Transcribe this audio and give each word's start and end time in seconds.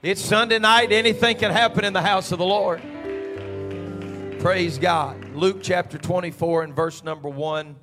It's 0.00 0.20
Sunday 0.20 0.60
night. 0.60 0.92
Anything 0.92 1.38
can 1.38 1.50
happen 1.50 1.84
in 1.84 1.92
the 1.92 2.00
house 2.00 2.30
of 2.30 2.38
the 2.38 2.44
Lord. 2.44 2.80
Praise 4.38 4.78
God. 4.78 5.34
Luke 5.34 5.58
chapter 5.60 5.98
24 5.98 6.62
and 6.62 6.76
verse 6.76 7.02
number 7.02 7.28
1. 7.28 7.74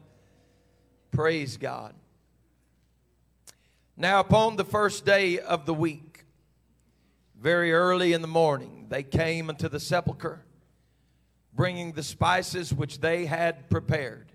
Praise 1.11 1.57
God. 1.57 1.93
Now, 3.97 4.21
upon 4.21 4.55
the 4.55 4.63
first 4.63 5.03
day 5.03 5.39
of 5.39 5.65
the 5.65 5.73
week, 5.73 6.23
very 7.37 7.73
early 7.73 8.13
in 8.13 8.21
the 8.21 8.29
morning, 8.29 8.85
they 8.87 9.03
came 9.03 9.49
unto 9.49 9.67
the 9.67 9.81
sepulchre, 9.81 10.45
bringing 11.53 11.91
the 11.91 12.03
spices 12.03 12.73
which 12.73 13.01
they 13.01 13.25
had 13.25 13.69
prepared, 13.69 14.31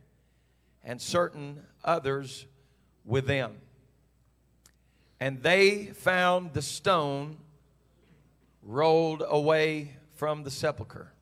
and 0.84 1.00
certain 1.00 1.62
others 1.82 2.44
with 3.06 3.26
them. 3.26 3.56
And 5.18 5.42
they 5.42 5.86
found 5.86 6.52
the 6.52 6.60
stone 6.60 7.38
rolled 8.62 9.22
away 9.26 9.96
from 10.14 10.44
the 10.44 10.50
sepulchre. 10.50 11.12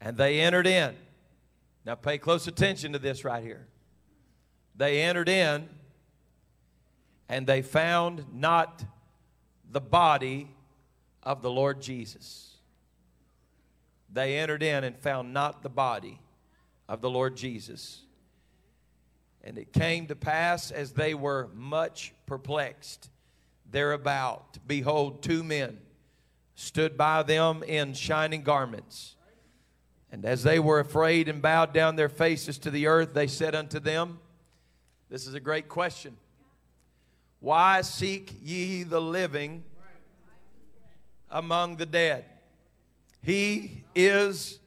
And 0.00 0.16
they 0.16 0.40
entered 0.40 0.66
in. 0.66 0.94
Now, 1.84 1.94
pay 1.94 2.18
close 2.18 2.46
attention 2.46 2.92
to 2.92 2.98
this 2.98 3.24
right 3.24 3.42
here. 3.42 3.66
They 4.76 5.02
entered 5.02 5.28
in 5.28 5.68
and 7.28 7.46
they 7.46 7.62
found 7.62 8.24
not 8.32 8.84
the 9.70 9.80
body 9.80 10.48
of 11.22 11.42
the 11.42 11.50
Lord 11.50 11.82
Jesus. 11.82 12.56
They 14.10 14.38
entered 14.38 14.62
in 14.62 14.84
and 14.84 14.96
found 14.96 15.34
not 15.34 15.62
the 15.62 15.68
body 15.68 16.20
of 16.88 17.00
the 17.00 17.10
Lord 17.10 17.36
Jesus. 17.36 18.02
And 19.42 19.58
it 19.58 19.72
came 19.72 20.06
to 20.06 20.16
pass 20.16 20.70
as 20.70 20.92
they 20.92 21.14
were 21.14 21.48
much 21.54 22.12
perplexed 22.26 23.10
thereabout, 23.70 24.58
behold, 24.66 25.22
two 25.22 25.42
men 25.42 25.78
stood 26.54 26.96
by 26.96 27.22
them 27.22 27.62
in 27.62 27.94
shining 27.94 28.42
garments. 28.42 29.14
And 30.10 30.24
as 30.24 30.42
they 30.42 30.58
were 30.58 30.80
afraid 30.80 31.28
and 31.28 31.42
bowed 31.42 31.72
down 31.72 31.96
their 31.96 32.08
faces 32.08 32.58
to 32.58 32.70
the 32.70 32.86
earth, 32.86 33.12
they 33.14 33.26
said 33.26 33.54
unto 33.54 33.78
them, 33.78 34.20
This 35.10 35.26
is 35.26 35.34
a 35.34 35.40
great 35.40 35.68
question. 35.68 36.16
Why 37.40 37.82
seek 37.82 38.32
ye 38.42 38.82
the 38.82 39.00
living 39.00 39.62
among 41.30 41.76
the 41.76 41.86
dead? 41.86 42.24
He 43.22 43.84
is 43.94 44.58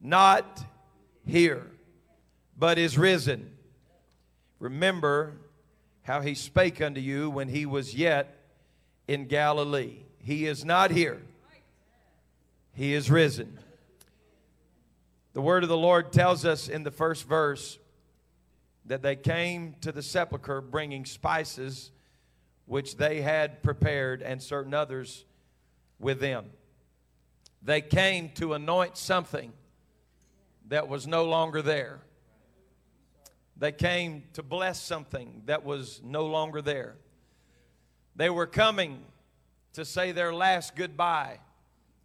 not 0.00 0.62
here, 1.24 1.66
but 2.58 2.78
is 2.78 2.98
risen. 2.98 3.56
Remember 4.58 5.36
how 6.02 6.20
he 6.20 6.34
spake 6.34 6.82
unto 6.82 7.00
you 7.00 7.30
when 7.30 7.48
he 7.48 7.64
was 7.64 7.94
yet 7.94 8.39
in 9.10 9.24
Galilee. 9.24 9.96
He 10.20 10.46
is 10.46 10.64
not 10.64 10.92
here, 10.92 11.20
he 12.72 12.94
is 12.94 13.10
risen. 13.10 13.58
The 15.32 15.40
word 15.40 15.64
of 15.64 15.68
the 15.68 15.76
Lord 15.76 16.12
tells 16.12 16.44
us 16.44 16.68
in 16.68 16.84
the 16.84 16.92
first 16.92 17.26
verse 17.26 17.80
that 18.84 19.02
they 19.02 19.16
came 19.16 19.74
to 19.80 19.90
the 19.90 20.02
sepulchre 20.02 20.60
bringing 20.60 21.04
spices 21.04 21.90
which 22.66 22.98
they 22.98 23.20
had 23.20 23.64
prepared 23.64 24.22
and 24.22 24.40
certain 24.40 24.74
others 24.74 25.24
with 25.98 26.20
them. 26.20 26.46
They 27.62 27.80
came 27.80 28.30
to 28.36 28.54
anoint 28.54 28.96
something 28.96 29.52
that 30.68 30.86
was 30.86 31.08
no 31.08 31.24
longer 31.24 31.62
there. 31.62 32.00
They 33.56 33.72
came 33.72 34.22
to 34.34 34.44
bless 34.44 34.80
something 34.80 35.42
that 35.46 35.64
was 35.64 36.00
no 36.04 36.26
longer 36.26 36.62
there. 36.62 36.94
They 38.16 38.30
were 38.30 38.46
coming 38.46 39.02
to 39.74 39.84
say 39.84 40.12
their 40.12 40.34
last 40.34 40.74
goodbye 40.76 41.38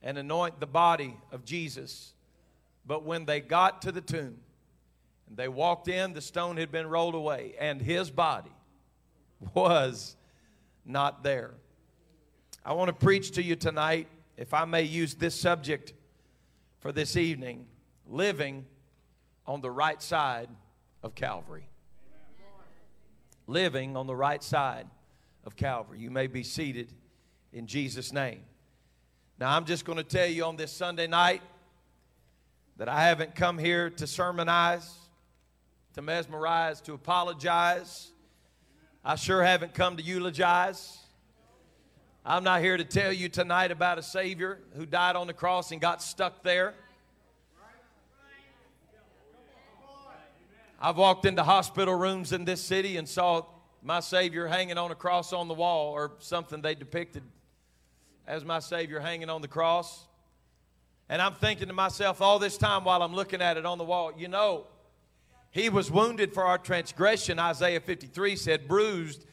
and 0.01 0.17
anoint 0.17 0.59
the 0.59 0.67
body 0.67 1.17
of 1.31 1.45
Jesus. 1.45 2.13
But 2.85 3.03
when 3.03 3.25
they 3.25 3.41
got 3.41 3.81
to 3.83 3.91
the 3.91 4.01
tomb 4.01 4.37
and 5.27 5.35
they 5.35 5.47
walked 5.47 5.87
in, 5.87 6.13
the 6.13 6.21
stone 6.21 6.57
had 6.57 6.71
been 6.71 6.87
rolled 6.87 7.15
away 7.15 7.55
and 7.59 7.81
his 7.81 8.11
body 8.11 8.51
was 9.53 10.15
not 10.85 11.23
there. 11.23 11.51
I 12.63 12.73
want 12.73 12.87
to 12.89 12.93
preach 12.93 13.31
to 13.31 13.43
you 13.43 13.55
tonight, 13.55 14.07
if 14.37 14.53
I 14.53 14.65
may 14.65 14.83
use 14.83 15.15
this 15.15 15.35
subject 15.35 15.93
for 16.79 16.91
this 16.91 17.17
evening 17.17 17.65
living 18.07 18.65
on 19.47 19.61
the 19.61 19.71
right 19.71 20.01
side 20.01 20.49
of 21.03 21.15
Calvary. 21.15 21.67
Living 23.47 23.95
on 23.95 24.07
the 24.07 24.15
right 24.15 24.43
side 24.43 24.87
of 25.45 25.55
Calvary. 25.55 25.99
You 25.99 26.11
may 26.11 26.27
be 26.27 26.43
seated 26.43 26.91
in 27.53 27.67
Jesus' 27.67 28.11
name. 28.11 28.41
Now, 29.39 29.55
I'm 29.55 29.65
just 29.65 29.85
going 29.85 29.97
to 29.97 30.03
tell 30.03 30.27
you 30.27 30.45
on 30.45 30.55
this 30.55 30.71
Sunday 30.71 31.07
night 31.07 31.41
that 32.77 32.89
I 32.89 33.01
haven't 33.01 33.35
come 33.35 33.57
here 33.57 33.89
to 33.89 34.07
sermonize, 34.07 34.91
to 35.93 36.01
mesmerize, 36.01 36.81
to 36.81 36.93
apologize. 36.93 38.11
I 39.03 39.15
sure 39.15 39.43
haven't 39.43 39.73
come 39.73 39.97
to 39.97 40.03
eulogize. 40.03 40.97
I'm 42.25 42.43
not 42.43 42.61
here 42.61 42.75
to 42.75 42.83
tell 42.83 43.13
you 43.13 43.29
tonight 43.29 43.71
about 43.71 43.99
a 43.99 44.03
Savior 44.03 44.59
who 44.75 44.85
died 44.85 45.15
on 45.15 45.27
the 45.27 45.33
cross 45.33 45.71
and 45.71 45.79
got 45.79 46.01
stuck 46.01 46.43
there. 46.43 46.73
I've 50.81 50.97
walked 50.97 51.25
into 51.25 51.43
hospital 51.43 51.95
rooms 51.95 52.31
in 52.33 52.45
this 52.45 52.61
city 52.61 52.97
and 52.97 53.07
saw 53.07 53.45
my 53.85 53.99
Savior 53.99 54.47
hanging 54.47 54.79
on 54.79 54.89
a 54.89 54.95
cross 54.95 55.31
on 55.31 55.47
the 55.47 55.53
wall 55.53 55.91
or 55.91 56.13
something 56.17 56.59
they 56.59 56.73
depicted 56.73 57.21
as 58.25 58.43
my 58.43 58.57
Savior 58.57 58.99
hanging 58.99 59.29
on 59.29 59.43
the 59.43 59.47
cross. 59.47 60.07
And 61.07 61.21
I'm 61.21 61.35
thinking 61.35 61.67
to 61.67 61.73
myself 61.73 62.19
all 62.19 62.39
this 62.39 62.57
time 62.57 62.83
while 62.83 63.03
I'm 63.03 63.13
looking 63.13 63.43
at 63.43 63.57
it 63.57 63.65
on 63.65 63.77
the 63.77 63.83
wall, 63.83 64.11
you 64.17 64.27
know, 64.27 64.65
He 65.51 65.69
was 65.69 65.91
wounded 65.91 66.33
for 66.33 66.43
our 66.43 66.57
transgression, 66.57 67.37
Isaiah 67.37 67.79
53 67.79 68.35
said, 68.35 68.67
bruised 68.67 69.23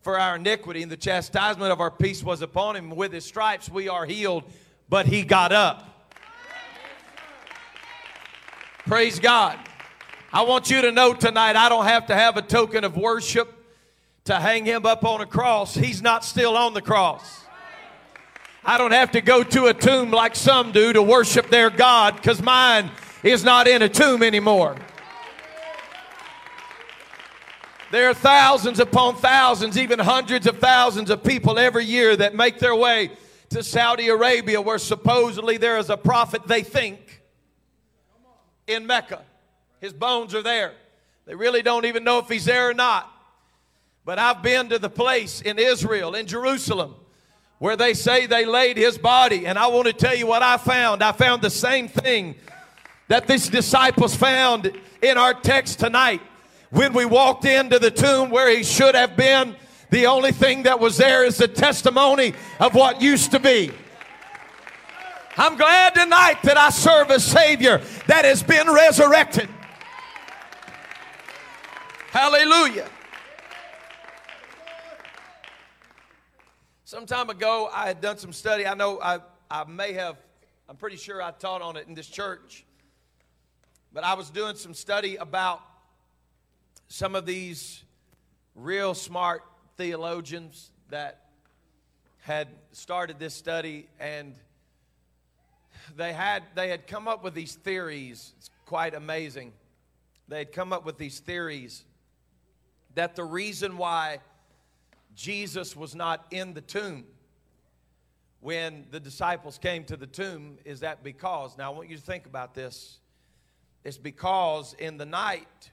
for 0.00 0.18
our 0.18 0.34
iniquity, 0.34 0.82
and 0.82 0.90
the 0.90 0.96
chastisement 0.96 1.70
of 1.70 1.80
our 1.80 1.92
peace 1.92 2.24
was 2.24 2.42
upon 2.42 2.74
Him. 2.74 2.90
With 2.90 3.12
His 3.12 3.24
stripes 3.24 3.70
we 3.70 3.88
are 3.88 4.06
healed, 4.06 4.42
but 4.88 5.06
He 5.06 5.22
got 5.22 5.52
up. 5.52 5.86
Praise 8.86 9.20
God. 9.20 9.56
I 10.32 10.42
want 10.42 10.68
you 10.68 10.82
to 10.82 10.90
know 10.90 11.14
tonight 11.14 11.54
I 11.54 11.68
don't 11.68 11.84
have 11.84 12.06
to 12.06 12.14
have 12.16 12.36
a 12.36 12.42
token 12.42 12.82
of 12.82 12.96
worship 12.96 13.59
to 14.24 14.36
hang 14.36 14.64
him 14.64 14.86
up 14.86 15.04
on 15.04 15.20
a 15.20 15.26
cross. 15.26 15.74
He's 15.74 16.02
not 16.02 16.24
still 16.24 16.56
on 16.56 16.74
the 16.74 16.82
cross. 16.82 17.44
I 18.64 18.76
don't 18.76 18.92
have 18.92 19.12
to 19.12 19.20
go 19.20 19.42
to 19.42 19.66
a 19.66 19.74
tomb 19.74 20.10
like 20.10 20.36
some 20.36 20.72
do 20.72 20.92
to 20.92 21.02
worship 21.02 21.48
their 21.48 21.70
God 21.70 22.16
because 22.16 22.42
mine 22.42 22.90
is 23.22 23.42
not 23.42 23.66
in 23.66 23.82
a 23.82 23.88
tomb 23.88 24.22
anymore. 24.22 24.76
There 27.90 28.08
are 28.08 28.14
thousands 28.14 28.78
upon 28.78 29.16
thousands, 29.16 29.76
even 29.76 29.98
hundreds 29.98 30.46
of 30.46 30.58
thousands 30.58 31.10
of 31.10 31.24
people 31.24 31.58
every 31.58 31.84
year 31.84 32.14
that 32.16 32.34
make 32.34 32.60
their 32.60 32.76
way 32.76 33.10
to 33.48 33.64
Saudi 33.64 34.08
Arabia 34.08 34.60
where 34.60 34.78
supposedly 34.78 35.56
there 35.56 35.76
is 35.78 35.90
a 35.90 35.96
prophet 35.96 36.46
they 36.46 36.62
think 36.62 37.22
in 38.68 38.86
Mecca. 38.86 39.24
His 39.80 39.92
bones 39.92 40.34
are 40.34 40.42
there. 40.42 40.74
They 41.26 41.34
really 41.34 41.62
don't 41.62 41.84
even 41.84 42.04
know 42.04 42.18
if 42.18 42.28
he's 42.28 42.44
there 42.44 42.70
or 42.70 42.74
not. 42.74 43.12
But 44.04 44.18
I've 44.18 44.42
been 44.42 44.68
to 44.70 44.78
the 44.78 44.90
place 44.90 45.40
in 45.40 45.58
Israel, 45.58 46.14
in 46.14 46.26
Jerusalem, 46.26 46.94
where 47.58 47.76
they 47.76 47.94
say 47.94 48.26
they 48.26 48.46
laid 48.46 48.76
his 48.76 48.96
body. 48.96 49.46
And 49.46 49.58
I 49.58 49.66
want 49.66 49.86
to 49.86 49.92
tell 49.92 50.14
you 50.14 50.26
what 50.26 50.42
I 50.42 50.56
found. 50.56 51.02
I 51.02 51.12
found 51.12 51.42
the 51.42 51.50
same 51.50 51.88
thing 51.88 52.34
that 53.08 53.26
these 53.26 53.48
disciples 53.48 54.14
found 54.14 54.72
in 55.02 55.18
our 55.18 55.34
text 55.34 55.78
tonight. 55.78 56.22
When 56.70 56.92
we 56.92 57.04
walked 57.04 57.44
into 57.44 57.78
the 57.78 57.90
tomb 57.90 58.30
where 58.30 58.48
he 58.48 58.62
should 58.62 58.94
have 58.94 59.16
been, 59.16 59.56
the 59.90 60.06
only 60.06 60.32
thing 60.32 60.62
that 60.62 60.78
was 60.78 60.96
there 60.96 61.24
is 61.24 61.36
the 61.36 61.48
testimony 61.48 62.34
of 62.60 62.74
what 62.74 63.02
used 63.02 63.32
to 63.32 63.40
be. 63.40 63.72
I'm 65.36 65.56
glad 65.56 65.94
tonight 65.94 66.42
that 66.44 66.56
I 66.56 66.70
serve 66.70 67.10
a 67.10 67.18
Savior 67.18 67.80
that 68.06 68.24
has 68.24 68.42
been 68.42 68.70
resurrected. 68.70 69.48
Hallelujah. 72.10 72.88
Some 76.90 77.06
time 77.06 77.30
ago, 77.30 77.70
I 77.72 77.86
had 77.86 78.00
done 78.00 78.18
some 78.18 78.32
study. 78.32 78.66
I 78.66 78.74
know 78.74 79.00
I, 79.00 79.20
I 79.48 79.62
may 79.62 79.92
have, 79.92 80.16
I'm 80.68 80.74
pretty 80.74 80.96
sure 80.96 81.22
I 81.22 81.30
taught 81.30 81.62
on 81.62 81.76
it 81.76 81.86
in 81.86 81.94
this 81.94 82.08
church. 82.08 82.64
But 83.92 84.02
I 84.02 84.14
was 84.14 84.28
doing 84.28 84.56
some 84.56 84.74
study 84.74 85.14
about 85.14 85.60
some 86.88 87.14
of 87.14 87.26
these 87.26 87.84
real 88.56 88.94
smart 88.94 89.44
theologians 89.76 90.72
that 90.88 91.26
had 92.22 92.48
started 92.72 93.20
this 93.20 93.34
study 93.34 93.86
and 94.00 94.34
they 95.96 96.12
had 96.12 96.42
they 96.56 96.70
had 96.70 96.88
come 96.88 97.06
up 97.06 97.22
with 97.22 97.34
these 97.34 97.54
theories 97.54 98.32
it's 98.36 98.50
quite 98.66 98.94
amazing 98.94 99.52
they 100.26 100.38
had 100.38 100.50
come 100.50 100.72
up 100.72 100.84
with 100.84 100.98
these 100.98 101.20
theories 101.20 101.84
that 102.96 103.14
the 103.14 103.24
reason 103.24 103.76
why 103.78 104.18
Jesus 105.20 105.76
was 105.76 105.94
not 105.94 106.24
in 106.30 106.54
the 106.54 106.62
tomb 106.62 107.04
when 108.40 108.86
the 108.90 108.98
disciples 108.98 109.58
came 109.58 109.84
to 109.84 109.94
the 109.98 110.06
tomb 110.06 110.56
is 110.64 110.80
that 110.80 111.04
because, 111.04 111.58
now 111.58 111.70
I 111.70 111.74
want 111.76 111.90
you 111.90 111.96
to 111.96 112.02
think 112.02 112.24
about 112.24 112.54
this. 112.54 113.00
It's 113.84 113.98
because 113.98 114.74
in 114.78 114.96
the 114.96 115.04
night, 115.04 115.70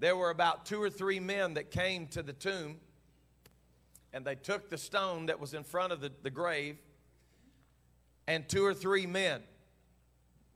there 0.00 0.16
were 0.16 0.30
about 0.30 0.66
two 0.66 0.82
or 0.82 0.90
three 0.90 1.20
men 1.20 1.54
that 1.54 1.70
came 1.70 2.08
to 2.08 2.24
the 2.24 2.32
tomb 2.32 2.80
and 4.12 4.24
they 4.24 4.34
took 4.34 4.70
the 4.70 4.78
stone 4.78 5.26
that 5.26 5.38
was 5.38 5.54
in 5.54 5.62
front 5.62 5.92
of 5.92 6.00
the, 6.00 6.10
the 6.24 6.30
grave 6.30 6.78
and 8.26 8.48
two 8.48 8.64
or 8.64 8.74
three 8.74 9.06
men. 9.06 9.40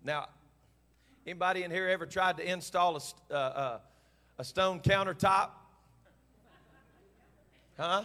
Now, 0.02 0.26
anybody 1.24 1.62
in 1.62 1.70
here 1.70 1.88
ever 1.88 2.04
tried 2.04 2.36
to 2.38 2.52
install 2.52 2.96
a, 2.96 3.32
uh, 3.32 3.36
uh, 3.36 3.78
a 4.38 4.44
stone 4.44 4.80
countertop? 4.80 5.50
Huh? 7.78 8.04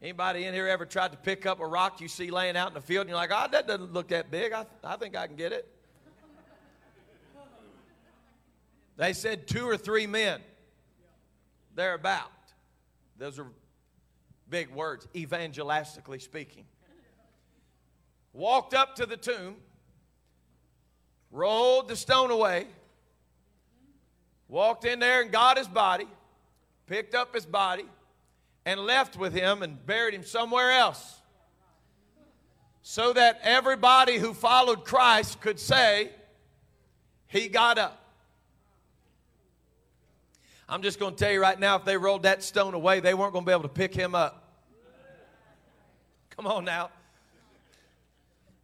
Anybody 0.00 0.44
in 0.44 0.54
here 0.54 0.66
ever 0.66 0.84
tried 0.84 1.12
to 1.12 1.18
pick 1.18 1.46
up 1.46 1.60
a 1.60 1.66
rock 1.66 2.00
you 2.00 2.08
see 2.08 2.30
laying 2.30 2.56
out 2.56 2.68
in 2.68 2.74
the 2.74 2.80
field 2.80 3.02
and 3.02 3.10
you're 3.10 3.16
like, 3.16 3.30
oh, 3.32 3.46
that 3.52 3.68
doesn't 3.68 3.92
look 3.92 4.08
that 4.08 4.30
big. 4.32 4.52
I, 4.52 4.66
I 4.82 4.96
think 4.96 5.16
I 5.16 5.28
can 5.28 5.36
get 5.36 5.52
it. 5.52 5.68
They 8.96 9.12
said 9.12 9.46
two 9.46 9.64
or 9.64 9.76
three 9.76 10.06
men 10.06 10.40
thereabout. 11.74 12.30
Those 13.16 13.38
are 13.38 13.46
big 14.50 14.70
words, 14.70 15.06
evangelistically 15.14 16.20
speaking. 16.20 16.64
Walked 18.32 18.74
up 18.74 18.96
to 18.96 19.06
the 19.06 19.16
tomb, 19.16 19.56
rolled 21.30 21.88
the 21.88 21.96
stone 21.96 22.30
away, 22.30 22.66
walked 24.48 24.84
in 24.84 24.98
there 24.98 25.22
and 25.22 25.30
got 25.30 25.58
his 25.58 25.68
body, 25.68 26.06
picked 26.86 27.14
up 27.14 27.34
his 27.34 27.46
body, 27.46 27.84
and 28.64 28.80
left 28.80 29.16
with 29.16 29.34
him 29.34 29.62
and 29.62 29.84
buried 29.84 30.14
him 30.14 30.24
somewhere 30.24 30.70
else. 30.72 31.20
So 32.82 33.12
that 33.12 33.40
everybody 33.42 34.18
who 34.18 34.34
followed 34.34 34.84
Christ 34.84 35.40
could 35.40 35.60
say, 35.60 36.10
He 37.28 37.48
got 37.48 37.78
up. 37.78 37.98
I'm 40.68 40.82
just 40.82 40.98
going 40.98 41.14
to 41.14 41.18
tell 41.22 41.32
you 41.32 41.40
right 41.40 41.58
now 41.58 41.76
if 41.76 41.84
they 41.84 41.96
rolled 41.96 42.22
that 42.22 42.42
stone 42.42 42.74
away, 42.74 43.00
they 43.00 43.14
weren't 43.14 43.32
going 43.32 43.44
to 43.44 43.48
be 43.48 43.52
able 43.52 43.62
to 43.62 43.68
pick 43.68 43.94
him 43.94 44.14
up. 44.14 44.42
Come 46.30 46.46
on 46.46 46.64
now. 46.64 46.90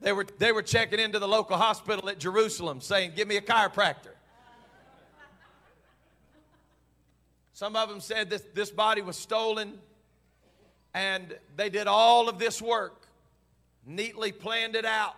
They 0.01 0.12
were, 0.12 0.27
they 0.39 0.53
were 0.53 0.62
checking 0.62 1.01
into 1.01 1.19
the 1.19 1.29
local 1.29 1.56
hospital 1.56 2.09
at 2.09 2.19
Jerusalem 2.19 2.81
saying, 2.81 3.12
Give 3.15 3.29
me 3.29 3.37
a 3.37 3.41
chiropractor. 3.41 4.15
Some 7.58 7.75
of 7.75 7.88
them 7.88 7.99
said 7.99 8.31
this, 8.31 8.46
this 8.55 8.70
body 8.70 9.02
was 9.02 9.16
stolen, 9.16 9.81
and 10.94 11.37
they 11.56 11.69
did 11.69 11.88
all 11.88 12.28
of 12.28 12.38
this 12.38 12.62
work, 12.62 13.08
neatly 13.84 14.31
planned 14.31 14.76
it 14.76 14.84
out, 14.84 15.16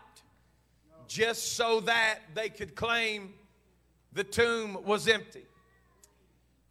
just 1.06 1.52
so 1.52 1.80
that 1.80 2.20
they 2.32 2.48
could 2.48 2.74
claim 2.74 3.34
the 4.14 4.24
tomb 4.24 4.78
was 4.86 5.06
empty. 5.06 5.44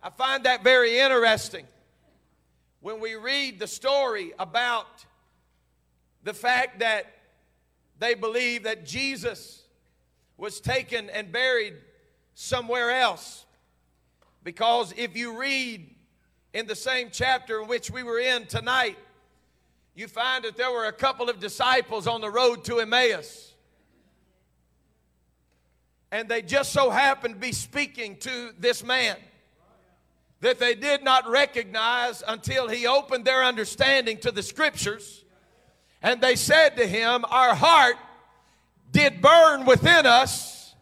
I 0.01 0.09
find 0.09 0.43
that 0.45 0.63
very 0.63 0.97
interesting 0.97 1.67
when 2.81 2.99
we 2.99 3.13
read 3.13 3.59
the 3.59 3.67
story 3.67 4.33
about 4.39 5.05
the 6.23 6.33
fact 6.33 6.79
that 6.79 7.05
they 7.99 8.15
believe 8.15 8.63
that 8.63 8.87
Jesus 8.87 9.61
was 10.35 10.59
taken 10.59 11.11
and 11.11 11.31
buried 11.31 11.75
somewhere 12.33 12.89
else. 12.89 13.45
Because 14.43 14.93
if 14.97 15.15
you 15.15 15.39
read 15.39 15.95
in 16.53 16.65
the 16.65 16.75
same 16.75 17.09
chapter 17.11 17.61
in 17.61 17.67
which 17.67 17.91
we 17.91 18.03
were 18.03 18.19
in 18.19 18.45
tonight, 18.47 18.97
you 19.95 20.07
find 20.07 20.45
that 20.45 20.57
there 20.57 20.71
were 20.71 20.85
a 20.85 20.93
couple 20.93 21.29
of 21.29 21.39
disciples 21.39 22.07
on 22.07 22.21
the 22.21 22.29
road 22.29 22.63
to 22.65 22.79
Emmaus. 22.79 23.53
And 26.11 26.27
they 26.27 26.41
just 26.41 26.73
so 26.73 26.89
happened 26.89 27.35
to 27.35 27.39
be 27.39 27.51
speaking 27.51 28.17
to 28.17 28.51
this 28.57 28.83
man 28.83 29.17
that 30.41 30.57
they 30.57 30.73
did 30.73 31.03
not 31.03 31.29
recognize 31.29 32.23
until 32.27 32.67
he 32.67 32.87
opened 32.87 33.25
their 33.25 33.43
understanding 33.43 34.17
to 34.19 34.31
the 34.31 34.41
scriptures 34.41 35.23
and 36.01 36.21
they 36.21 36.35
said 36.35 36.77
to 36.77 36.87
him, 36.87 37.25
Our 37.29 37.53
heart 37.53 37.95
did 38.91 39.21
burn 39.21 39.65
within 39.65 40.05
us 40.05 40.73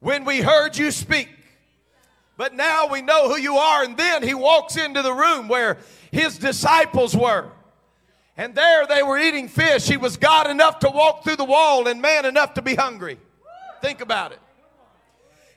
when 0.00 0.24
we 0.24 0.40
heard 0.40 0.76
you 0.76 0.90
speak. 0.90 1.28
But 2.36 2.54
now 2.54 2.86
we 2.88 3.02
know 3.02 3.28
who 3.28 3.38
you 3.38 3.56
are. 3.56 3.84
And 3.84 3.96
then 3.96 4.22
he 4.22 4.34
walks 4.34 4.76
into 4.76 5.02
the 5.02 5.12
room 5.12 5.48
where 5.48 5.78
his 6.10 6.38
disciples 6.38 7.16
were. 7.16 7.50
And 8.36 8.54
there 8.54 8.86
they 8.86 9.02
were 9.02 9.18
eating 9.18 9.48
fish. 9.48 9.86
He 9.86 9.96
was 9.96 10.16
God 10.16 10.48
enough 10.48 10.78
to 10.80 10.90
walk 10.90 11.24
through 11.24 11.36
the 11.36 11.44
wall 11.44 11.86
and 11.86 12.00
man 12.00 12.24
enough 12.24 12.54
to 12.54 12.62
be 12.62 12.74
hungry. 12.74 13.18
Think 13.82 14.00
about 14.00 14.32
it. 14.32 14.40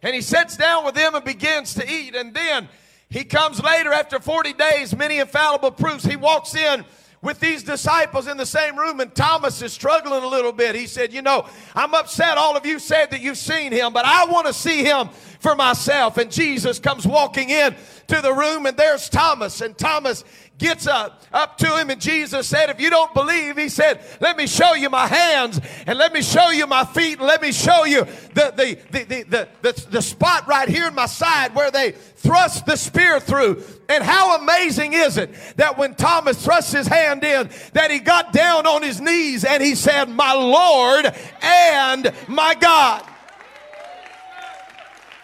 And 0.03 0.13
he 0.13 0.21
sits 0.21 0.57
down 0.57 0.85
with 0.85 0.95
them 0.95 1.15
and 1.15 1.23
begins 1.23 1.73
to 1.75 1.91
eat. 1.91 2.15
And 2.15 2.33
then 2.33 2.67
he 3.09 3.23
comes 3.23 3.63
later 3.63 3.93
after 3.93 4.19
40 4.19 4.53
days, 4.53 4.95
many 4.95 5.19
infallible 5.19 5.71
proofs. 5.71 6.03
He 6.03 6.15
walks 6.15 6.53
in 6.55 6.85
with 7.25 7.39
these 7.39 7.63
disciples 7.63 8.27
in 8.27 8.37
the 8.37 8.45
same 8.45 8.77
room, 8.77 8.99
and 8.99 9.13
Thomas 9.13 9.61
is 9.63 9.73
struggling 9.73 10.23
a 10.23 10.27
little 10.27 10.51
bit. 10.51 10.75
He 10.75 10.85
said, 10.85 11.11
You 11.11 11.23
know, 11.23 11.47
I'm 11.73 11.93
upset. 11.95 12.37
All 12.37 12.55
of 12.55 12.65
you 12.65 12.77
said 12.77 13.09
that 13.11 13.21
you've 13.21 13.37
seen 13.37 13.71
him, 13.71 13.91
but 13.91 14.05
I 14.05 14.25
want 14.25 14.45
to 14.45 14.53
see 14.53 14.83
him 14.83 15.09
for 15.39 15.55
myself. 15.55 16.17
And 16.17 16.31
Jesus 16.31 16.79
comes 16.79 17.05
walking 17.05 17.49
in 17.49 17.75
to 18.07 18.21
the 18.21 18.31
room, 18.31 18.67
and 18.67 18.77
there's 18.77 19.09
Thomas. 19.09 19.61
And 19.61 19.75
Thomas 19.75 20.23
gets 20.57 20.87
up, 20.87 21.23
up 21.33 21.57
to 21.57 21.77
him, 21.77 21.89
and 21.89 21.99
Jesus 21.99 22.47
said, 22.47 22.69
If 22.69 22.79
you 22.79 22.89
don't 22.89 23.13
believe, 23.13 23.57
he 23.57 23.69
said, 23.69 23.99
Let 24.19 24.37
me 24.37 24.47
show 24.47 24.73
you 24.73 24.89
my 24.89 25.07
hands, 25.07 25.59
and 25.85 25.97
let 25.97 26.13
me 26.13 26.21
show 26.21 26.49
you 26.49 26.65
my 26.67 26.85
feet, 26.85 27.19
and 27.19 27.27
let 27.27 27.41
me 27.41 27.51
show 27.51 27.85
you 27.85 28.05
the, 28.33 28.53
the, 28.55 28.77
the, 28.91 29.23
the, 29.23 29.47
the, 29.61 29.85
the, 29.89 30.01
spot 30.01 30.47
right 30.47 30.69
here 30.69 30.87
in 30.87 30.95
my 30.95 31.07
side 31.07 31.55
where 31.55 31.71
they 31.71 31.91
thrust 31.91 32.65
the 32.65 32.75
spear 32.75 33.19
through. 33.19 33.63
And 33.89 34.03
how 34.03 34.37
amazing 34.37 34.93
is 34.93 35.17
it 35.17 35.33
that 35.57 35.77
when 35.77 35.95
Thomas 35.95 36.43
thrust 36.43 36.73
his 36.73 36.87
hand 36.87 37.23
in, 37.23 37.49
that 37.73 37.91
he 37.91 37.99
got 37.99 38.33
down 38.33 38.65
on 38.65 38.81
his 38.81 39.01
knees 39.01 39.43
and 39.43 39.61
he 39.61 39.75
said, 39.75 40.09
My 40.09 40.33
Lord 40.33 41.13
and 41.41 42.13
my 42.27 42.55
God. 42.55 43.05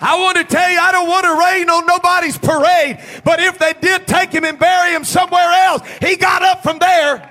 I 0.01 0.19
want 0.19 0.37
to 0.37 0.43
tell 0.43 0.69
you, 0.69 0.79
I 0.79 0.91
don't 0.91 1.07
want 1.07 1.25
to 1.25 1.39
rain 1.39 1.69
on 1.69 1.85
nobody's 1.85 2.37
parade, 2.37 2.99
but 3.23 3.39
if 3.39 3.59
they 3.59 3.73
did 3.79 4.07
take 4.07 4.31
him 4.31 4.43
and 4.43 4.57
bury 4.57 4.93
him 4.93 5.03
somewhere 5.03 5.51
else, 5.67 5.87
he 6.01 6.15
got 6.15 6.41
up 6.41 6.63
from 6.63 6.79
there. 6.79 7.27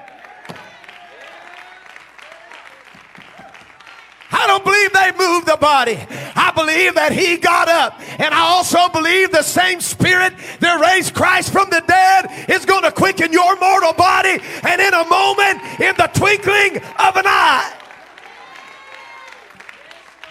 I 4.33 4.47
don't 4.47 4.65
believe 4.65 4.93
they 4.93 5.13
moved 5.19 5.47
the 5.49 5.57
body. 5.57 5.99
I 6.37 6.53
believe 6.55 6.95
that 6.95 7.13
he 7.13 7.37
got 7.37 7.69
up. 7.69 8.01
And 8.21 8.33
I 8.33 8.41
also 8.41 8.89
believe 8.89 9.33
the 9.33 9.43
same 9.43 9.81
spirit 9.81 10.33
that 10.61 10.81
raised 10.81 11.15
Christ 11.15 11.53
from 11.53 11.69
the 11.69 11.83
dead 11.87 12.49
is 12.49 12.65
going 12.65 12.85
to 12.85 12.93
quicken 12.93 13.33
your 13.33 13.59
mortal 13.59 13.93
body. 13.93 14.39
And 14.63 14.81
in 14.81 14.95
a 14.95 15.05
moment, 15.09 15.81
in 15.81 15.95
the 15.97 16.09
twinkling 16.15 16.77
of 16.77 17.17
an 17.17 17.27
eye, 17.27 17.75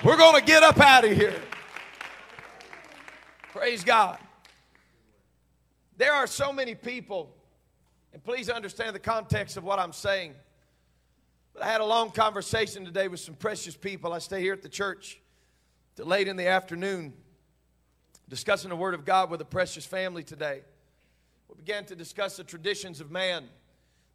we're 0.03 0.17
going 0.17 0.39
to 0.39 0.45
get 0.45 0.63
up 0.63 0.79
out 0.79 1.03
of 1.03 1.11
here. 1.11 1.35
Praise 3.59 3.83
God. 3.83 4.17
There 5.97 6.13
are 6.13 6.27
so 6.27 6.53
many 6.53 6.75
people, 6.75 7.29
and 8.13 8.23
please 8.23 8.49
understand 8.49 8.95
the 8.95 9.01
context 9.01 9.57
of 9.57 9.65
what 9.65 9.79
I'm 9.79 9.91
saying. 9.91 10.33
But 11.53 11.63
I 11.63 11.67
had 11.67 11.81
a 11.81 11.85
long 11.85 12.11
conversation 12.11 12.85
today 12.85 13.09
with 13.09 13.19
some 13.19 13.35
precious 13.35 13.75
people. 13.75 14.13
I 14.13 14.19
stay 14.19 14.39
here 14.39 14.53
at 14.53 14.61
the 14.61 14.69
church 14.69 15.19
till 15.97 16.05
late 16.05 16.29
in 16.29 16.37
the 16.37 16.47
afternoon, 16.47 17.11
discussing 18.29 18.69
the 18.69 18.77
Word 18.77 18.93
of 18.93 19.03
God 19.03 19.29
with 19.29 19.41
a 19.41 19.45
precious 19.45 19.85
family 19.85 20.23
today. 20.23 20.61
We 21.49 21.55
began 21.55 21.83
to 21.87 21.97
discuss 21.97 22.37
the 22.37 22.45
traditions 22.45 23.01
of 23.01 23.11
man, 23.11 23.43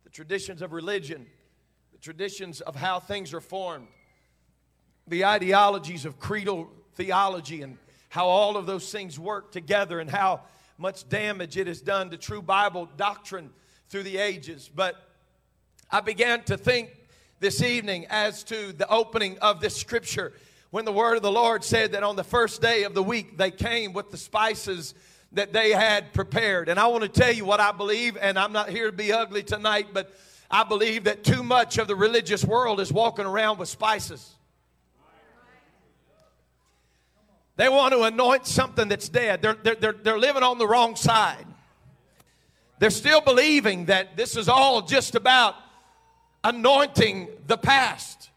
the 0.04 0.10
traditions 0.10 0.62
of 0.62 0.72
religion, 0.72 1.26
the 1.92 1.98
traditions 1.98 2.62
of 2.62 2.76
how 2.76 2.98
things 2.98 3.34
are 3.34 3.42
formed, 3.42 3.88
the 5.06 5.26
ideologies 5.26 6.06
of 6.06 6.18
creedal 6.18 6.70
theology 6.94 7.60
and 7.60 7.76
how 8.14 8.28
all 8.28 8.56
of 8.56 8.64
those 8.64 8.92
things 8.92 9.18
work 9.18 9.50
together 9.50 9.98
and 9.98 10.08
how 10.08 10.40
much 10.78 11.08
damage 11.08 11.56
it 11.56 11.66
has 11.66 11.80
done 11.80 12.10
to 12.10 12.16
true 12.16 12.40
Bible 12.40 12.88
doctrine 12.96 13.50
through 13.88 14.04
the 14.04 14.18
ages. 14.18 14.70
But 14.72 14.94
I 15.90 16.00
began 16.00 16.44
to 16.44 16.56
think 16.56 16.90
this 17.40 17.60
evening 17.60 18.06
as 18.10 18.44
to 18.44 18.72
the 18.72 18.88
opening 18.88 19.36
of 19.40 19.60
this 19.60 19.74
scripture 19.74 20.32
when 20.70 20.84
the 20.84 20.92
word 20.92 21.16
of 21.16 21.24
the 21.24 21.32
Lord 21.32 21.64
said 21.64 21.90
that 21.90 22.04
on 22.04 22.14
the 22.14 22.22
first 22.22 22.62
day 22.62 22.84
of 22.84 22.94
the 22.94 23.02
week 23.02 23.36
they 23.36 23.50
came 23.50 23.92
with 23.92 24.12
the 24.12 24.16
spices 24.16 24.94
that 25.32 25.52
they 25.52 25.72
had 25.72 26.12
prepared. 26.12 26.68
And 26.68 26.78
I 26.78 26.86
want 26.86 27.02
to 27.02 27.08
tell 27.08 27.32
you 27.32 27.44
what 27.44 27.58
I 27.58 27.72
believe, 27.72 28.16
and 28.16 28.38
I'm 28.38 28.52
not 28.52 28.68
here 28.68 28.86
to 28.86 28.96
be 28.96 29.12
ugly 29.12 29.42
tonight, 29.42 29.88
but 29.92 30.14
I 30.48 30.62
believe 30.62 31.02
that 31.04 31.24
too 31.24 31.42
much 31.42 31.78
of 31.78 31.88
the 31.88 31.96
religious 31.96 32.44
world 32.44 32.78
is 32.78 32.92
walking 32.92 33.26
around 33.26 33.58
with 33.58 33.68
spices. 33.68 34.33
They 37.56 37.68
want 37.68 37.92
to 37.92 38.02
anoint 38.02 38.46
something 38.46 38.88
that's 38.88 39.08
dead. 39.08 39.42
They're, 39.42 39.54
they're, 39.54 39.74
they're, 39.76 39.92
they're 39.92 40.18
living 40.18 40.42
on 40.42 40.58
the 40.58 40.66
wrong 40.66 40.96
side. 40.96 41.46
They're 42.80 42.90
still 42.90 43.20
believing 43.20 43.86
that 43.86 44.16
this 44.16 44.36
is 44.36 44.48
all 44.48 44.82
just 44.82 45.14
about 45.14 45.54
anointing 46.42 47.28
the 47.46 47.56
past, 47.56 48.30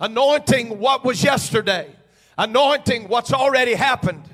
anointing 0.00 0.78
what 0.78 1.04
was 1.04 1.22
yesterday, 1.22 1.94
anointing 2.36 3.08
what's 3.08 3.32
already 3.32 3.74
happened. 3.74 4.24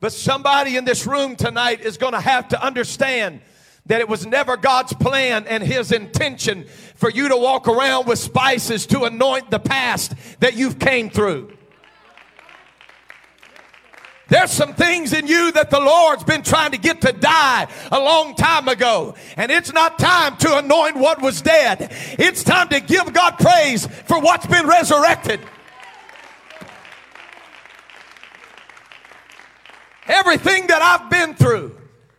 But 0.00 0.12
somebody 0.12 0.76
in 0.76 0.84
this 0.84 1.06
room 1.06 1.36
tonight 1.36 1.80
is 1.80 1.98
going 1.98 2.14
to 2.14 2.20
have 2.20 2.48
to 2.48 2.64
understand 2.64 3.40
that 3.86 4.00
it 4.00 4.08
was 4.08 4.26
never 4.26 4.56
God's 4.56 4.94
plan 4.94 5.46
and 5.46 5.62
His 5.62 5.92
intention 5.92 6.66
for 6.94 7.10
you 7.10 7.28
to 7.28 7.36
walk 7.36 7.68
around 7.68 8.06
with 8.06 8.18
spices 8.18 8.86
to 8.86 9.04
anoint 9.04 9.50
the 9.50 9.58
past 9.58 10.14
that 10.40 10.56
you've 10.56 10.78
came 10.78 11.10
through. 11.10 11.57
There's 14.28 14.50
some 14.50 14.74
things 14.74 15.14
in 15.14 15.26
you 15.26 15.52
that 15.52 15.70
the 15.70 15.80
Lord's 15.80 16.22
been 16.22 16.42
trying 16.42 16.72
to 16.72 16.78
get 16.78 17.00
to 17.00 17.12
die 17.12 17.66
a 17.90 17.98
long 17.98 18.34
time 18.34 18.68
ago. 18.68 19.14
And 19.38 19.50
it's 19.50 19.72
not 19.72 19.98
time 19.98 20.36
to 20.38 20.58
anoint 20.58 20.96
what 20.96 21.22
was 21.22 21.40
dead. 21.40 21.88
It's 22.18 22.44
time 22.44 22.68
to 22.68 22.80
give 22.80 23.12
God 23.14 23.38
praise 23.38 23.86
for 23.86 24.20
what's 24.20 24.46
been 24.46 24.66
resurrected. 24.66 25.40
Everything 30.06 30.66
that 30.66 30.82
I've 30.82 31.10
been 31.10 31.34
through, 31.34 31.77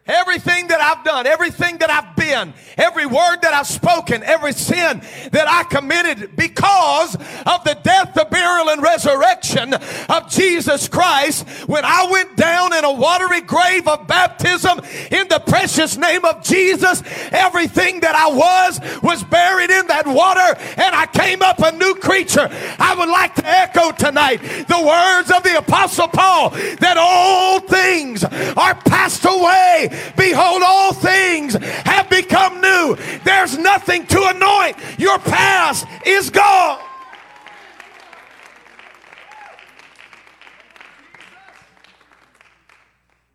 Everything 0.09 0.67
that 0.69 0.81
I've 0.81 1.03
done, 1.05 1.27
everything 1.27 1.77
that 1.77 1.91
I've 1.91 2.15
been, 2.15 2.51
every 2.79 3.05
word 3.05 3.37
that 3.43 3.53
I've 3.53 3.67
spoken, 3.67 4.23
every 4.23 4.53
sin 4.53 5.01
that 5.31 5.47
I 5.47 5.63
committed 5.63 6.35
because 6.35 7.15
of 7.15 7.63
the 7.63 7.77
death, 7.83 8.15
the 8.15 8.25
burial, 8.25 8.69
and 8.69 8.81
resurrection 8.81 9.75
of 10.09 10.29
Jesus 10.31 10.87
Christ, 10.87 11.47
when 11.67 11.85
I 11.85 12.07
went 12.09 12.35
down 12.35 12.73
in 12.73 12.83
a 12.83 12.91
watery 12.91 13.41
grave 13.41 13.87
of 13.87 14.07
baptism 14.07 14.79
in 15.11 15.27
the 15.27 15.43
precious 15.45 15.95
name 15.95 16.25
of 16.25 16.43
Jesus, 16.43 17.03
everything 17.31 17.99
that 17.99 18.15
I 18.15 18.33
was 18.33 18.79
was 19.03 19.23
buried 19.23 19.69
in 19.69 19.85
that 19.87 20.07
water 20.07 20.59
and 20.77 20.95
I 20.95 21.05
came 21.05 21.43
up 21.43 21.59
a 21.59 21.71
new 21.73 21.93
creature. 21.95 22.49
I 22.79 22.95
would 22.97 23.09
like 23.09 23.35
to 23.35 23.45
echo 23.45 23.91
tonight 23.91 24.37
the 24.37 24.81
words 24.83 25.29
of 25.29 25.43
the 25.43 25.59
Apostle 25.59 26.07
Paul 26.07 26.49
that 26.49 26.97
all 26.97 27.59
things 27.59 28.23
are 28.23 28.73
passed 28.73 29.25
away 29.25 29.89
Behold, 30.17 30.61
all 30.65 30.93
things 30.93 31.53
have 31.53 32.09
become 32.09 32.61
new. 32.61 32.97
There's 33.23 33.57
nothing 33.57 34.05
to 34.07 34.27
anoint. 34.27 34.77
Your 34.99 35.19
past 35.19 35.85
is 36.05 36.29
gone. 36.29 36.79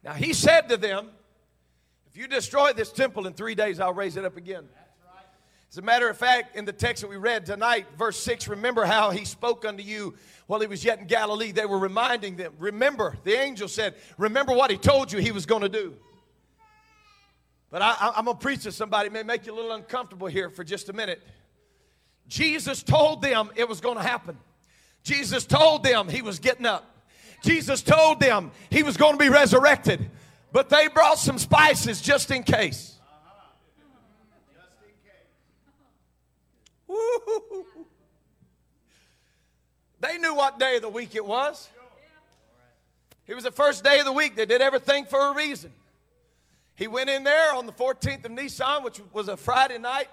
Now 0.04 0.12
he 0.12 0.33
said 0.35 0.68
to 0.68 0.76
them, 0.76 1.09
If 2.06 2.16
you 2.16 2.28
destroy 2.28 2.73
this 2.73 2.92
temple 2.92 3.26
in 3.26 3.33
three 3.33 3.54
days, 3.54 3.80
I'll 3.80 3.94
raise 3.94 4.16
it 4.16 4.25
up 4.25 4.37
again. 4.37 4.68
As 5.75 5.78
a 5.78 5.83
matter 5.83 6.09
of 6.09 6.16
fact, 6.16 6.54
in 6.54 6.66
the 6.66 6.73
text 6.73 7.00
that 7.00 7.09
we 7.09 7.16
read 7.16 7.47
tonight, 7.47 7.87
verse 7.99 8.16
6, 8.21 8.47
remember 8.47 8.85
how 8.85 9.11
he 9.11 9.25
spoke 9.25 9.64
unto 9.64 9.83
you 9.83 10.14
while 10.47 10.61
he 10.61 10.68
was 10.68 10.85
yet 10.85 11.00
in 11.00 11.09
Galilee. 11.09 11.50
They 11.50 11.66
were 11.66 11.80
reminding 11.80 12.37
them. 12.37 12.52
Remember, 12.61 13.16
the 13.25 13.37
angel 13.37 13.66
said, 13.66 13.97
Remember 14.16 14.52
what 14.52 14.71
he 14.71 14.76
told 14.76 15.11
you 15.11 15.18
he 15.18 15.33
was 15.33 15.47
going 15.47 15.62
to 15.62 15.68
do. 15.68 15.97
But 17.75 17.83
I, 17.83 18.12
am 18.19 18.26
going 18.26 18.37
to 18.37 18.40
preach 18.40 18.62
to 18.62 18.71
somebody, 18.71 19.09
it 19.09 19.12
may 19.12 19.25
make 19.25 19.47
you 19.47 19.52
a 19.52 19.57
little 19.57 19.73
uncomfortable 19.73 20.28
here 20.28 20.49
for 20.49 20.62
just 20.62 20.90
a 20.90 20.93
minute. 20.93 21.21
Jesus 22.28 22.85
told 22.85 23.21
them 23.21 23.50
it 23.57 23.69
was 23.69 23.81
going 23.81 23.97
to 23.97 24.02
happen. 24.04 24.38
Jesus 25.02 25.45
told 25.45 25.83
them 25.83 26.09
he 26.09 26.23
was 26.23 26.38
getting 26.38 26.66
up. 26.66 26.88
Jesus 27.43 27.83
told 27.83 28.21
them 28.21 28.52
he 28.71 28.85
was 28.85 28.97
going 28.97 29.14
to 29.14 29.19
be 29.19 29.28
resurrected. 29.28 30.09
But 30.52 30.69
they 30.69 30.87
brought 30.87 31.19
some 31.19 31.37
spices 31.37 32.00
just 32.00 32.31
in 32.31 32.45
case. 32.45 32.95
Woo-hoo-hoo. 36.87 37.87
They 39.99 40.19
knew 40.19 40.37
what 40.37 40.61
day 40.61 40.76
of 40.76 40.83
the 40.83 40.88
week 40.88 41.16
it 41.16 41.26
was. 41.26 41.69
It 43.26 43.35
was 43.35 43.43
the 43.43 43.50
first 43.50 43.83
day 43.83 43.99
of 43.99 44.04
the 44.04 44.12
week. 44.12 44.37
They 44.37 44.47
did 44.47 44.62
everything 44.62 45.07
for 45.07 45.19
a 45.19 45.35
reason. 45.35 45.73
He 46.76 46.87
went 46.88 47.09
in 47.09 47.25
there 47.25 47.54
on 47.54 47.66
the 47.66 47.73
14th 47.73 48.25
of 48.25 48.33
Nisan, 48.33 48.83
which 48.83 49.00
was 49.12 49.28
a 49.28 49.37
Friday 49.37 49.78
night, 49.78 50.09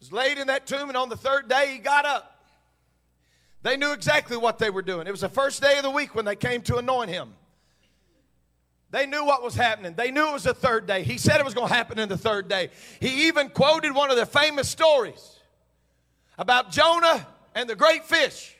was 0.00 0.12
laid 0.12 0.38
in 0.38 0.46
that 0.46 0.66
tomb, 0.66 0.88
and 0.88 0.96
on 0.96 1.08
the 1.08 1.16
third 1.16 1.48
day 1.48 1.72
he 1.72 1.78
got 1.78 2.04
up. 2.06 2.28
They 3.62 3.76
knew 3.76 3.92
exactly 3.92 4.36
what 4.36 4.58
they 4.58 4.70
were 4.70 4.82
doing. 4.82 5.06
It 5.06 5.10
was 5.10 5.20
the 5.20 5.28
first 5.28 5.62
day 5.62 5.76
of 5.76 5.84
the 5.84 5.90
week 5.90 6.14
when 6.14 6.24
they 6.24 6.34
came 6.34 6.62
to 6.62 6.78
anoint 6.78 7.10
him. 7.10 7.34
They 8.90 9.06
knew 9.06 9.24
what 9.24 9.42
was 9.42 9.54
happening. 9.54 9.94
They 9.94 10.10
knew 10.10 10.28
it 10.28 10.32
was 10.32 10.42
the 10.42 10.52
third 10.54 10.86
day. 10.86 11.02
He 11.02 11.16
said 11.16 11.38
it 11.38 11.44
was 11.44 11.54
going 11.54 11.68
to 11.68 11.74
happen 11.74 11.98
in 11.98 12.08
the 12.08 12.18
third 12.18 12.48
day. 12.48 12.70
He 13.00 13.28
even 13.28 13.48
quoted 13.48 13.94
one 13.94 14.10
of 14.10 14.16
the 14.16 14.26
famous 14.26 14.68
stories 14.68 15.38
about 16.36 16.70
Jonah 16.72 17.26
and 17.54 17.70
the 17.70 17.76
great 17.76 18.04
fish. 18.04 18.54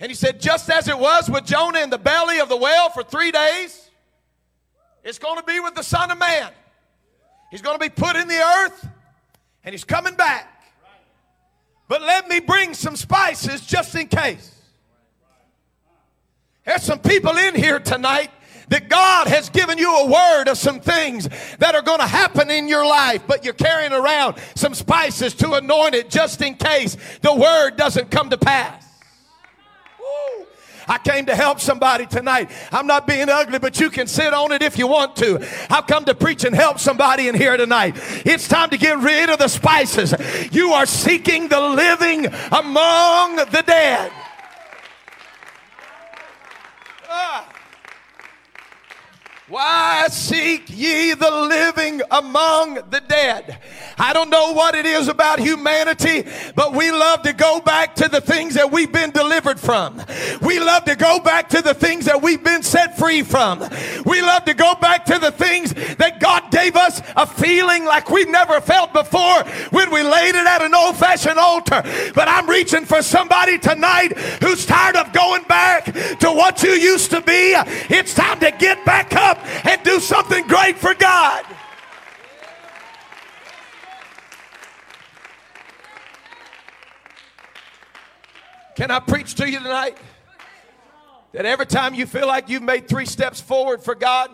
And 0.00 0.10
he 0.10 0.14
said, 0.14 0.40
just 0.40 0.68
as 0.68 0.88
it 0.88 0.98
was 0.98 1.30
with 1.30 1.46
Jonah 1.46 1.80
in 1.80 1.88
the 1.88 1.98
belly 1.98 2.40
of 2.40 2.48
the 2.48 2.56
whale 2.56 2.90
for 2.90 3.02
three 3.02 3.30
days, 3.30 3.88
it's 5.04 5.18
going 5.18 5.38
to 5.38 5.44
be 5.44 5.60
with 5.60 5.74
the 5.74 5.82
Son 5.82 6.10
of 6.10 6.18
Man. 6.18 6.50
He's 7.50 7.62
going 7.62 7.78
to 7.78 7.80
be 7.80 7.90
put 7.90 8.16
in 8.16 8.28
the 8.28 8.38
earth 8.38 8.88
and 9.64 9.72
he's 9.72 9.84
coming 9.84 10.14
back. 10.14 10.48
But 11.88 12.02
let 12.02 12.28
me 12.28 12.40
bring 12.40 12.74
some 12.74 12.96
spices 12.96 13.66
just 13.66 13.94
in 13.94 14.08
case. 14.08 14.50
There's 16.64 16.82
some 16.82 17.00
people 17.00 17.36
in 17.36 17.54
here 17.54 17.80
tonight 17.80 18.30
that 18.68 18.88
God 18.88 19.26
has 19.26 19.50
given 19.50 19.76
you 19.76 19.94
a 19.94 20.06
word 20.06 20.48
of 20.48 20.56
some 20.56 20.80
things 20.80 21.28
that 21.58 21.74
are 21.74 21.82
going 21.82 21.98
to 21.98 22.06
happen 22.06 22.50
in 22.50 22.68
your 22.68 22.86
life, 22.86 23.22
but 23.26 23.44
you're 23.44 23.52
carrying 23.52 23.92
around 23.92 24.36
some 24.54 24.72
spices 24.72 25.34
to 25.34 25.52
anoint 25.54 25.94
it 25.94 26.08
just 26.08 26.40
in 26.40 26.54
case 26.54 26.96
the 27.20 27.34
word 27.34 27.76
doesn't 27.76 28.10
come 28.10 28.30
to 28.30 28.38
pass. 28.38 28.91
I 30.92 30.98
came 30.98 31.24
to 31.24 31.34
help 31.34 31.58
somebody 31.58 32.04
tonight. 32.04 32.50
I'm 32.70 32.86
not 32.86 33.06
being 33.06 33.30
ugly, 33.30 33.58
but 33.58 33.80
you 33.80 33.88
can 33.88 34.06
sit 34.06 34.34
on 34.34 34.52
it 34.52 34.60
if 34.60 34.76
you 34.76 34.86
want 34.86 35.16
to. 35.16 35.42
I've 35.70 35.86
come 35.86 36.04
to 36.04 36.14
preach 36.14 36.44
and 36.44 36.54
help 36.54 36.78
somebody 36.78 37.28
in 37.28 37.34
here 37.34 37.56
tonight. 37.56 37.96
It's 38.26 38.46
time 38.46 38.68
to 38.68 38.76
get 38.76 38.98
rid 38.98 39.30
of 39.30 39.38
the 39.38 39.48
spices. 39.48 40.14
You 40.52 40.74
are 40.74 40.84
seeking 40.84 41.48
the 41.48 41.60
living 41.60 42.26
among 42.26 43.36
the 43.36 43.64
dead. 43.66 44.12
Ah. 47.08 47.51
Why 49.52 50.08
seek 50.08 50.62
ye 50.70 51.12
the 51.12 51.30
living 51.30 52.00
among 52.10 52.76
the 52.88 53.02
dead? 53.06 53.58
I 53.98 54.14
don't 54.14 54.30
know 54.30 54.54
what 54.54 54.74
it 54.74 54.86
is 54.86 55.08
about 55.08 55.40
humanity, 55.40 56.24
but 56.54 56.72
we 56.72 56.90
love 56.90 57.20
to 57.24 57.34
go 57.34 57.60
back 57.60 57.94
to 57.96 58.08
the 58.08 58.22
things 58.22 58.54
that 58.54 58.72
we've 58.72 58.90
been 58.90 59.10
delivered 59.10 59.60
from. 59.60 60.00
We 60.40 60.58
love 60.58 60.86
to 60.86 60.96
go 60.96 61.20
back 61.20 61.50
to 61.50 61.60
the 61.60 61.74
things 61.74 62.06
that 62.06 62.22
we've 62.22 62.42
been 62.42 62.62
set 62.62 62.96
free 62.96 63.22
from. 63.22 63.62
We 64.06 64.22
love 64.22 64.46
to 64.46 64.54
go 64.54 64.74
back 64.76 65.04
to 65.04 65.18
the 65.18 65.30
things 65.30 65.74
that 65.96 66.18
God 66.18 66.50
gave 66.50 66.74
us 66.74 67.02
a 67.14 67.26
feeling 67.26 67.84
like 67.84 68.08
we've 68.08 68.30
never 68.30 68.58
felt 68.62 68.94
before 68.94 69.44
when 69.68 69.90
we 69.90 70.02
laid 70.02 70.34
it 70.34 70.46
at 70.46 70.62
an 70.62 70.74
old 70.74 70.96
fashioned 70.96 71.38
altar. 71.38 71.82
But 72.14 72.26
I'm 72.26 72.48
reaching 72.48 72.86
for 72.86 73.02
somebody 73.02 73.58
tonight 73.58 74.16
who's 74.42 74.64
tired 74.64 74.96
of 74.96 75.12
going 75.12 75.42
back 75.42 75.84
to 75.84 76.32
what 76.32 76.62
you 76.62 76.70
used 76.70 77.10
to 77.10 77.20
be. 77.20 77.52
It's 77.90 78.14
time 78.14 78.40
to 78.40 78.50
get 78.50 78.82
back 78.86 79.14
up 79.14 79.40
and 79.64 79.82
do 79.82 80.00
something 80.00 80.46
great 80.46 80.78
for 80.78 80.94
God. 80.94 81.44
Can 88.74 88.90
I 88.90 89.00
preach 89.00 89.34
to 89.36 89.50
you 89.50 89.58
tonight? 89.58 89.98
That 91.32 91.46
every 91.46 91.66
time 91.66 91.94
you 91.94 92.06
feel 92.06 92.26
like 92.26 92.48
you've 92.48 92.62
made 92.62 92.88
three 92.88 93.06
steps 93.06 93.40
forward 93.40 93.82
for 93.82 93.94
God, 93.94 94.30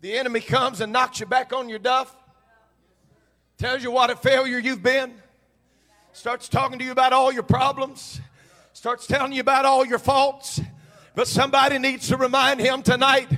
the 0.00 0.14
enemy 0.14 0.40
comes 0.40 0.80
and 0.80 0.92
knocks 0.92 1.20
you 1.20 1.26
back 1.26 1.52
on 1.52 1.68
your 1.68 1.78
duff, 1.78 2.14
tells 3.58 3.82
you 3.82 3.90
what 3.90 4.10
a 4.10 4.16
failure 4.16 4.58
you've 4.58 4.82
been, 4.82 5.14
starts 6.12 6.48
talking 6.48 6.78
to 6.78 6.84
you 6.84 6.92
about 6.92 7.12
all 7.12 7.32
your 7.32 7.42
problems, 7.42 8.20
starts 8.72 9.06
telling 9.06 9.32
you 9.32 9.40
about 9.40 9.64
all 9.64 9.86
your 9.86 9.98
faults. 9.98 10.60
But 11.14 11.28
somebody 11.28 11.78
needs 11.78 12.08
to 12.08 12.16
remind 12.16 12.60
him 12.60 12.82
tonight 12.82 13.28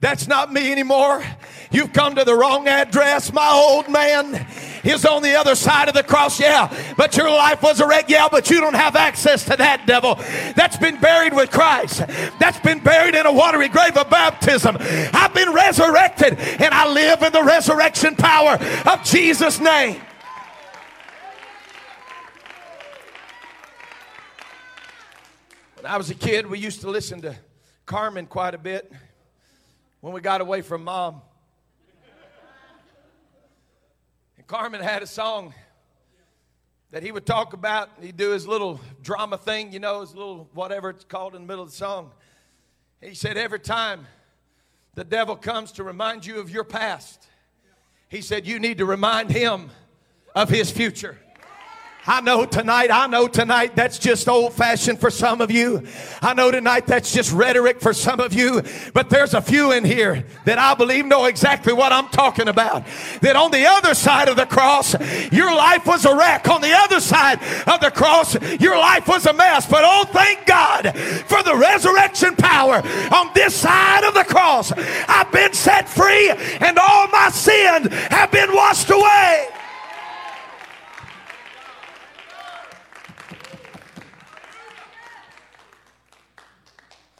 that's 0.00 0.28
not 0.28 0.52
me 0.52 0.70
anymore. 0.70 1.24
You've 1.70 1.92
come 1.92 2.16
to 2.16 2.24
the 2.24 2.34
wrong 2.34 2.68
address. 2.68 3.32
My 3.32 3.50
old 3.50 3.88
man 3.88 4.46
is 4.84 5.06
on 5.06 5.22
the 5.22 5.34
other 5.34 5.54
side 5.54 5.88
of 5.88 5.94
the 5.94 6.02
cross. 6.02 6.38
Yeah, 6.38 6.72
but 6.96 7.16
your 7.16 7.30
life 7.30 7.62
was 7.62 7.80
a 7.80 7.86
wreck. 7.86 8.08
Yeah, 8.08 8.28
but 8.30 8.50
you 8.50 8.60
don't 8.60 8.76
have 8.76 8.94
access 8.94 9.44
to 9.46 9.56
that 9.56 9.86
devil. 9.86 10.16
That's 10.54 10.76
been 10.76 11.00
buried 11.00 11.32
with 11.34 11.50
Christ. 11.50 12.06
That's 12.38 12.60
been 12.60 12.80
buried 12.80 13.14
in 13.14 13.24
a 13.24 13.32
watery 13.32 13.68
grave 13.68 13.96
of 13.96 14.10
baptism. 14.10 14.76
I've 14.78 15.32
been 15.32 15.52
resurrected 15.54 16.38
and 16.38 16.74
I 16.74 16.92
live 16.92 17.22
in 17.22 17.32
the 17.32 17.42
resurrection 17.42 18.16
power 18.16 18.58
of 18.84 19.02
Jesus' 19.02 19.58
name. 19.60 20.00
When 25.76 25.86
I 25.86 25.96
was 25.96 26.10
a 26.10 26.14
kid, 26.14 26.46
we 26.46 26.58
used 26.58 26.82
to 26.82 26.90
listen 26.90 27.22
to 27.22 27.34
Carmen 27.86 28.26
quite 28.26 28.54
a 28.54 28.58
bit 28.58 28.92
when 30.06 30.14
we 30.14 30.20
got 30.20 30.40
away 30.40 30.62
from 30.62 30.84
mom. 30.84 31.20
And 34.36 34.46
Carmen 34.46 34.80
had 34.80 35.02
a 35.02 35.06
song 35.06 35.52
that 36.92 37.02
he 37.02 37.10
would 37.10 37.26
talk 37.26 37.54
about. 37.54 37.90
He'd 38.00 38.16
do 38.16 38.30
his 38.30 38.46
little 38.46 38.80
drama 39.02 39.36
thing, 39.36 39.72
you 39.72 39.80
know, 39.80 40.02
his 40.02 40.14
little 40.14 40.48
whatever 40.54 40.90
it's 40.90 41.02
called 41.02 41.34
in 41.34 41.42
the 41.42 41.48
middle 41.48 41.64
of 41.64 41.70
the 41.70 41.76
song. 41.76 42.12
He 43.00 43.16
said, 43.16 43.36
Every 43.36 43.58
time 43.58 44.06
the 44.94 45.02
devil 45.02 45.34
comes 45.34 45.72
to 45.72 45.82
remind 45.82 46.24
you 46.24 46.38
of 46.38 46.50
your 46.50 46.62
past, 46.62 47.26
he 48.08 48.20
said, 48.20 48.46
You 48.46 48.60
need 48.60 48.78
to 48.78 48.86
remind 48.86 49.30
him 49.30 49.70
of 50.36 50.48
his 50.48 50.70
future. 50.70 51.18
I 52.08 52.20
know 52.20 52.46
tonight, 52.46 52.90
I 52.92 53.08
know 53.08 53.26
tonight 53.26 53.74
that's 53.74 53.98
just 53.98 54.28
old 54.28 54.52
fashioned 54.52 55.00
for 55.00 55.10
some 55.10 55.40
of 55.40 55.50
you. 55.50 55.82
I 56.22 56.34
know 56.34 56.52
tonight 56.52 56.86
that's 56.86 57.12
just 57.12 57.32
rhetoric 57.32 57.80
for 57.80 57.92
some 57.92 58.20
of 58.20 58.32
you. 58.32 58.62
But 58.94 59.10
there's 59.10 59.34
a 59.34 59.40
few 59.40 59.72
in 59.72 59.84
here 59.84 60.24
that 60.44 60.58
I 60.58 60.74
believe 60.74 61.04
know 61.04 61.24
exactly 61.24 61.72
what 61.72 61.92
I'm 61.92 62.08
talking 62.08 62.46
about. 62.46 62.86
That 63.22 63.34
on 63.34 63.50
the 63.50 63.66
other 63.66 63.94
side 63.94 64.28
of 64.28 64.36
the 64.36 64.46
cross, 64.46 64.94
your 65.32 65.52
life 65.54 65.84
was 65.86 66.04
a 66.04 66.14
wreck. 66.14 66.48
On 66.48 66.60
the 66.60 66.72
other 66.72 67.00
side 67.00 67.40
of 67.66 67.80
the 67.80 67.90
cross, 67.90 68.40
your 68.60 68.78
life 68.78 69.08
was 69.08 69.26
a 69.26 69.32
mess. 69.32 69.66
But 69.68 69.82
oh, 69.84 70.04
thank 70.12 70.46
God 70.46 70.96
for 71.26 71.42
the 71.42 71.56
resurrection 71.56 72.36
power 72.36 72.82
on 73.12 73.30
this 73.34 73.54
side 73.54 74.04
of 74.04 74.14
the 74.14 74.24
cross. 74.24 74.72
I've 75.08 75.32
been 75.32 75.52
set 75.54 75.88
free 75.88 76.30
and 76.30 76.78
all 76.78 77.08
my 77.08 77.30
sins 77.30 77.92
have 78.10 78.30
been 78.30 78.54
washed 78.54 78.90
away. 78.90 79.48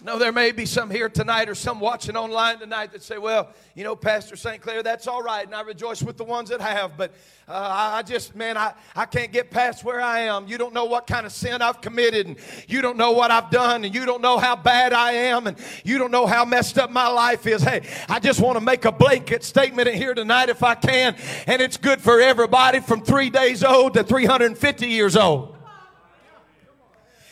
No, 0.07 0.21
there 0.21 0.31
may 0.31 0.53
be 0.53 0.67
some 0.67 0.89
here 0.89 1.09
tonight 1.09 1.49
or 1.49 1.57
some 1.57 1.81
watching 1.81 2.15
online 2.15 2.61
tonight 2.61 2.93
that 2.93 3.03
say, 3.03 3.19
well, 3.19 3.49
you 3.75 3.83
know, 3.83 3.97
Pastor 3.97 4.37
St. 4.37 4.63
Clair, 4.63 4.81
that's 4.85 5.09
all 5.09 5.21
right, 5.21 5.45
and 5.45 5.53
I 5.53 5.63
rejoice 5.63 6.01
with 6.01 6.17
the 6.17 6.23
ones 6.23 6.51
that 6.51 6.61
have, 6.61 6.97
but 6.97 7.11
uh, 7.49 7.91
I 7.95 8.03
just, 8.05 8.37
man, 8.37 8.57
I, 8.57 8.75
I 8.95 9.07
can't 9.07 9.33
get 9.33 9.51
past 9.51 9.83
where 9.83 10.01
I 10.01 10.21
am. 10.21 10.47
You 10.47 10.59
don't 10.59 10.73
know 10.73 10.85
what 10.85 11.09
kind 11.09 11.27
of 11.27 11.33
sin 11.33 11.61
I've 11.61 11.81
committed, 11.81 12.29
and 12.29 12.37
you 12.69 12.83
don't 12.83 12.97
know 12.97 13.11
what 13.11 13.33
I've 13.33 13.51
done, 13.51 13.85
and 13.85 13.93
you 13.93 14.07
don't 14.07 14.23
know 14.23 14.39
how 14.39 14.55
bad 14.55 14.93
I 14.93 15.11
am, 15.11 15.49
and 15.49 15.59
you 15.83 15.99
don't 15.99 16.13
know 16.13 16.29
how 16.29 16.45
messed 16.45 16.79
up 16.79 16.93
my 16.93 17.09
life 17.09 17.45
is. 17.45 17.65
Hey, 17.65 17.85
I 18.09 18.21
just 18.21 18.41
want 18.41 18.59
to 18.59 18.65
make 18.65 18.85
a 18.85 18.93
blanket 18.93 19.43
statement 19.43 19.89
in 19.89 19.97
here 19.97 20.15
tonight 20.15 20.51
if 20.51 20.63
I 20.63 20.77
can, 20.77 21.17
and 21.49 21.61
it's 21.61 21.79
good 21.79 22.01
for 22.01 22.21
everybody 22.21 22.79
from 22.79 23.03
three 23.03 23.29
days 23.29 23.65
old 23.65 23.95
to 23.95 24.05
350 24.05 24.87
years 24.87 25.17
old. 25.17 25.56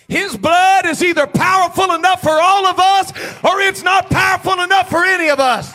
His 0.09 0.37
blood 0.37 0.87
is 0.87 1.03
either 1.03 1.27
powerful 1.27 1.95
enough 1.95 2.23
for 2.23 2.39
all 2.41 2.67
of 2.67 2.79
us 2.79 3.13
or 3.43 3.61
it's 3.61 3.83
not 3.83 4.11
powerful 4.11 4.61
enough 4.63 4.91
for 4.91 5.05
any 5.05 5.31
of 5.31 5.41
us. 5.41 5.75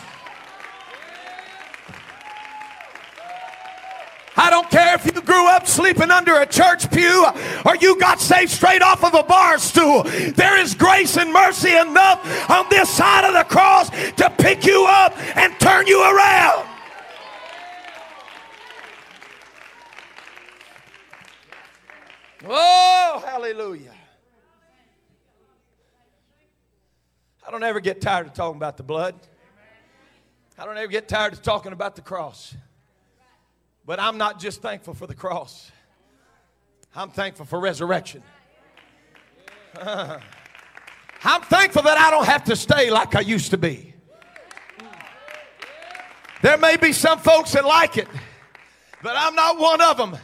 I 4.36 4.48
don't 4.48 4.70
care 4.70 4.94
if 4.94 5.04
you 5.04 5.20
grew 5.20 5.48
up 5.48 5.66
sleeping 5.66 6.10
under 6.10 6.40
a 6.40 6.46
church 6.46 6.90
pew 6.90 7.26
or 7.66 7.76
you 7.76 7.98
got 8.00 8.20
saved 8.20 8.50
straight 8.50 8.80
off 8.80 9.04
of 9.04 9.12
a 9.14 9.22
bar 9.22 9.58
stool. 9.58 10.04
There 10.04 10.58
is 10.58 10.74
grace 10.74 11.18
and 11.18 11.30
mercy 11.32 11.76
enough 11.76 12.50
on 12.50 12.66
this 12.70 12.88
side 12.88 13.24
of 13.26 13.34
the 13.34 13.44
cross 13.44 13.90
to 13.90 14.30
pick 14.38 14.64
you 14.64 14.86
up 14.88 15.14
and 15.36 15.52
turn 15.60 15.86
you 15.86 16.00
around. 16.00 16.66
Oh, 22.48 23.22
hallelujah. 23.26 23.92
I 27.50 27.52
don't 27.52 27.64
ever 27.64 27.80
get 27.80 28.00
tired 28.00 28.28
of 28.28 28.32
talking 28.32 28.58
about 28.58 28.76
the 28.76 28.84
blood. 28.84 29.16
I 30.56 30.64
don't 30.64 30.76
ever 30.76 30.86
get 30.86 31.08
tired 31.08 31.32
of 31.32 31.42
talking 31.42 31.72
about 31.72 31.96
the 31.96 32.00
cross. 32.00 32.54
But 33.84 33.98
I'm 33.98 34.18
not 34.18 34.38
just 34.38 34.62
thankful 34.62 34.94
for 34.94 35.08
the 35.08 35.16
cross, 35.16 35.72
I'm 36.94 37.10
thankful 37.10 37.46
for 37.46 37.58
resurrection. 37.58 38.22
I'm 39.82 40.20
thankful 41.42 41.82
that 41.82 41.98
I 41.98 42.12
don't 42.12 42.26
have 42.26 42.44
to 42.44 42.54
stay 42.54 42.88
like 42.88 43.16
I 43.16 43.20
used 43.20 43.50
to 43.50 43.58
be. 43.58 43.94
There 46.42 46.56
may 46.56 46.76
be 46.76 46.92
some 46.92 47.18
folks 47.18 47.54
that 47.54 47.64
like 47.64 47.98
it, 47.98 48.06
but 49.02 49.16
I'm 49.16 49.34
not 49.34 49.58
one 49.58 49.80
of 49.80 49.96
them. 49.96 50.16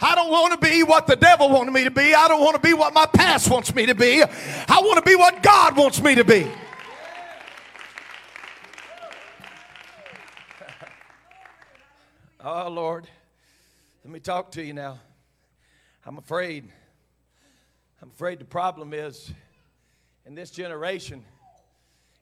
I 0.00 0.14
don't 0.14 0.30
want 0.30 0.60
to 0.60 0.66
be 0.66 0.82
what 0.82 1.06
the 1.06 1.16
devil 1.16 1.48
wanted 1.48 1.72
me 1.72 1.84
to 1.84 1.90
be. 1.90 2.14
I 2.14 2.28
don't 2.28 2.40
want 2.40 2.54
to 2.54 2.60
be 2.60 2.74
what 2.74 2.92
my 2.92 3.06
past 3.06 3.50
wants 3.50 3.74
me 3.74 3.86
to 3.86 3.94
be. 3.94 4.22
I 4.22 4.80
want 4.80 5.02
to 5.02 5.08
be 5.08 5.16
what 5.16 5.42
God 5.42 5.76
wants 5.76 6.02
me 6.02 6.14
to 6.14 6.24
be. 6.24 6.46
Oh, 12.48 12.68
Lord, 12.68 13.08
let 14.04 14.12
me 14.12 14.20
talk 14.20 14.52
to 14.52 14.62
you 14.62 14.72
now. 14.72 15.00
I'm 16.04 16.16
afraid. 16.16 16.70
I'm 18.00 18.10
afraid 18.10 18.38
the 18.38 18.44
problem 18.44 18.94
is 18.94 19.32
in 20.24 20.36
this 20.36 20.52
generation, 20.52 21.24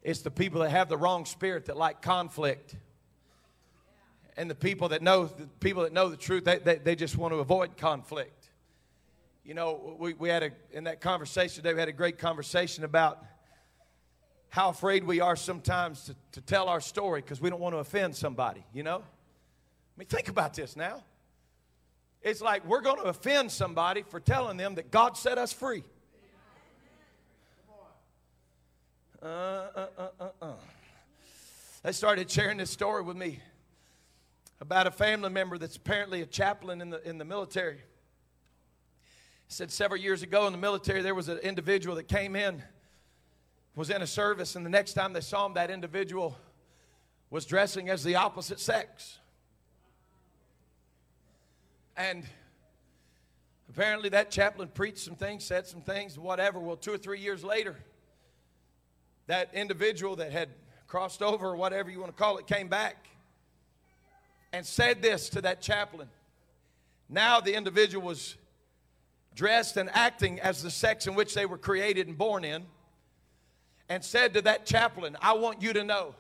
it's 0.03 0.23
the 0.23 0.31
people 0.31 0.63
that 0.63 0.71
have 0.71 0.89
the 0.89 0.97
wrong 0.97 1.27
spirit 1.27 1.67
that 1.67 1.77
like 1.77 2.01
conflict 2.01 2.75
and 4.37 4.51
the 4.51 4.55
people 4.55 4.89
that 4.89 5.03
know 5.03 5.27
the 5.27 5.47
people 5.61 5.83
that 5.83 5.93
know 5.93 6.09
the 6.09 6.17
truth 6.17 6.45
they, 6.45 6.59
they, 6.59 6.77
they 6.77 6.97
just 6.97 7.17
want 7.17 7.33
to 7.33 7.39
avoid 7.39 7.77
conflict. 7.77 8.51
You 9.45 9.55
know 9.55 9.97
we, 9.99 10.15
we 10.15 10.29
had 10.29 10.43
a 10.43 10.51
in 10.73 10.85
that 10.85 11.01
conversation 11.01 11.63
today 11.63 11.75
we 11.75 11.81
had 11.81 11.89
a 11.89 11.93
great 11.93 12.19
conversation 12.19 12.85
about 12.85 13.25
how 14.49 14.69
afraid 14.69 15.05
we 15.05 15.21
are 15.21 15.37
sometimes 15.37 16.05
to, 16.05 16.17
to 16.33 16.41
tell 16.41 16.69
our 16.69 16.81
story 16.81 17.21
because 17.21 17.41
we 17.41 17.51
don't 17.51 17.61
want 17.61 17.75
to 17.75 17.79
offend 17.79 18.17
somebody 18.17 18.65
you 18.73 18.83
know? 18.83 18.99
I 18.99 19.99
mean 19.99 20.09
think 20.09 20.29
about 20.29 20.55
this 20.55 20.77
now. 20.77 21.03
It's 22.23 22.41
like 22.41 22.67
we're 22.67 22.81
going 22.81 22.97
to 22.97 23.05
offend 23.05 23.53
somebody 23.53 24.03
for 24.03 24.19
telling 24.19 24.57
them 24.57 24.77
that 24.77 24.91
god 24.91 25.17
set 25.17 25.39
us 25.39 25.53
free. 25.53 25.85
Uh, 29.23 29.27
uh, 29.27 29.87
uh, 29.99 30.09
uh, 30.21 30.29
uh. 30.43 30.53
they 31.83 31.93
started 31.93 32.31
sharing 32.31 32.59
this 32.59 32.71
story 32.71 33.03
with 33.03 33.17
me 33.17 33.41
about 34.65 34.87
a 34.87 34.91
family 34.91 35.29
member 35.29 35.59
that's 35.59 35.77
apparently 35.77 36.23
a 36.23 36.27
chaplain 36.27 36.81
in 36.81 36.89
the, 36.89 37.07
in 37.07 37.19
the 37.19 37.25
military. 37.25 37.77
He 37.77 39.53
said 39.53 39.71
several 39.71 40.01
years 40.01 40.23
ago 40.23 40.47
in 40.47 40.53
the 40.53 40.59
military, 40.59 41.03
there 41.03 41.15
was 41.15 41.29
an 41.29 41.37
individual 41.39 41.97
that 41.97 42.09
came 42.09 42.35
in, 42.35 42.63
was 43.77 43.91
in 43.91 44.01
a 44.01 44.07
service, 44.07 44.57
and 44.57 44.65
the 44.65 44.71
next 44.71 44.95
time 44.95 45.13
they 45.13 45.21
saw 45.21 45.45
him, 45.45 45.53
that 45.53 45.71
individual 45.71 46.39
was 47.29 47.45
dressing 47.45 47.91
as 47.91 48.03
the 48.03 48.15
opposite 48.15 48.59
sex. 48.59 49.19
And 51.95 52.25
apparently, 53.69 54.09
that 54.09 54.31
chaplain 54.31 54.69
preached 54.69 54.99
some 55.01 55.15
things, 55.15 55.45
said 55.45 55.67
some 55.67 55.83
things, 55.83 56.19
whatever. 56.19 56.59
Well, 56.59 56.77
two 56.77 56.95
or 56.95 56.99
three 56.99 57.21
years 57.21 57.45
later, 57.45 57.77
that 59.27 59.51
individual 59.53 60.17
that 60.17 60.33
had 60.33 60.49
crossed 60.87 61.21
over, 61.21 61.49
or 61.49 61.57
whatever 61.57 61.91
you 61.91 62.01
want 62.01 62.17
to 62.17 62.19
call 62.19 62.39
it, 62.39 62.47
came 62.47 62.69
back 62.69 63.09
and 64.55 64.65
said 64.65 65.03
this 65.03 65.31
to 65.31 65.41
that 65.41 65.61
chaplain. 65.61 66.09
Now 67.09 67.41
the 67.41 67.55
individual 67.55 68.07
was 68.07 68.37
dressed 69.35 69.77
and 69.77 69.91
acting 69.93 70.39
as 70.39 70.63
the 70.63 70.71
sex 70.71 71.09
in 71.09 71.17
which 71.17 71.35
they 71.35 71.45
were 71.45 71.59
created 71.59 72.07
and 72.07 72.17
born 72.17 72.45
in, 72.45 72.65
and 73.89 74.05
said 74.05 74.33
to 74.35 74.43
that 74.43 74.65
chaplain, 74.65 75.17
I 75.21 75.33
want 75.33 75.61
you 75.61 75.73
to 75.73 75.83
know 75.83 76.15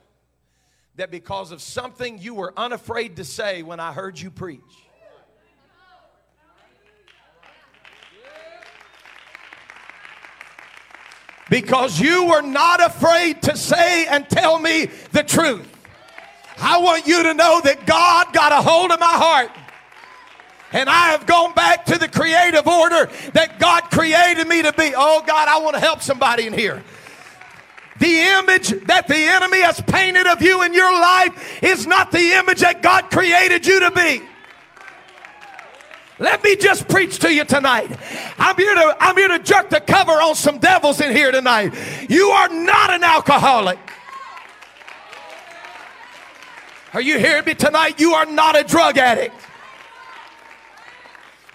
that 0.96 1.12
because 1.12 1.52
of 1.52 1.62
something 1.62 2.18
you 2.18 2.34
were 2.34 2.52
unafraid 2.56 3.14
to 3.16 3.24
say 3.24 3.62
when 3.62 3.78
I 3.78 3.92
heard 3.92 4.18
you 4.18 4.32
preach. 4.32 4.60
Because 11.48 12.00
you 12.00 12.26
were 12.26 12.42
not 12.42 12.84
afraid 12.84 13.42
to 13.42 13.56
say 13.56 14.06
and 14.06 14.28
tell 14.28 14.58
me 14.58 14.86
the 15.12 15.22
truth. 15.22 15.73
I 16.58 16.78
want 16.78 17.06
you 17.06 17.22
to 17.22 17.34
know 17.34 17.60
that 17.62 17.86
God 17.86 18.32
got 18.32 18.52
a 18.52 18.62
hold 18.62 18.90
of 18.90 19.00
my 19.00 19.06
heart. 19.06 19.50
And 20.72 20.88
I 20.88 21.10
have 21.10 21.26
gone 21.26 21.54
back 21.54 21.86
to 21.86 21.98
the 21.98 22.08
creative 22.08 22.66
order 22.66 23.08
that 23.32 23.60
God 23.60 23.84
created 23.90 24.48
me 24.48 24.62
to 24.62 24.72
be. 24.72 24.92
Oh, 24.96 25.22
God, 25.24 25.48
I 25.48 25.58
want 25.60 25.74
to 25.74 25.80
help 25.80 26.02
somebody 26.02 26.46
in 26.46 26.52
here. 26.52 26.82
The 28.00 28.20
image 28.40 28.70
that 28.86 29.06
the 29.06 29.16
enemy 29.16 29.60
has 29.60 29.80
painted 29.80 30.26
of 30.26 30.42
you 30.42 30.62
in 30.62 30.74
your 30.74 30.92
life 30.92 31.62
is 31.62 31.86
not 31.86 32.10
the 32.10 32.32
image 32.32 32.60
that 32.60 32.82
God 32.82 33.10
created 33.10 33.66
you 33.66 33.80
to 33.80 33.90
be. 33.92 34.22
Let 36.18 36.42
me 36.42 36.56
just 36.56 36.88
preach 36.88 37.18
to 37.20 37.32
you 37.32 37.44
tonight. 37.44 37.90
I'm 38.38 38.56
here 38.56 38.74
to 38.74 38.96
I'm 39.00 39.16
here 39.16 39.28
to 39.28 39.38
jerk 39.38 39.70
the 39.70 39.80
cover 39.80 40.12
on 40.12 40.34
some 40.34 40.58
devils 40.58 41.00
in 41.00 41.14
here 41.14 41.32
tonight. 41.32 41.72
You 42.08 42.28
are 42.28 42.48
not 42.48 42.90
an 42.90 43.02
alcoholic. 43.02 43.78
Are 46.94 47.00
you 47.00 47.18
hearing 47.18 47.44
me 47.44 47.54
tonight? 47.54 47.98
You 47.98 48.14
are 48.14 48.24
not 48.24 48.56
a 48.56 48.62
drug 48.62 48.98
addict. 48.98 49.34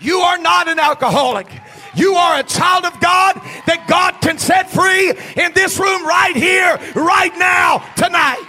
You 0.01 0.19
are 0.19 0.37
not 0.37 0.67
an 0.67 0.79
alcoholic. 0.79 1.47
You 1.95 2.13
are 2.15 2.39
a 2.39 2.43
child 2.43 2.83
of 2.83 2.99
God 2.99 3.35
that 3.65 3.85
God 3.87 4.19
can 4.21 4.37
set 4.37 4.69
free 4.69 5.11
in 5.41 5.53
this 5.53 5.79
room 5.79 6.05
right 6.05 6.35
here, 6.35 6.77
right 6.93 7.35
now, 7.37 7.79
tonight. 7.95 8.45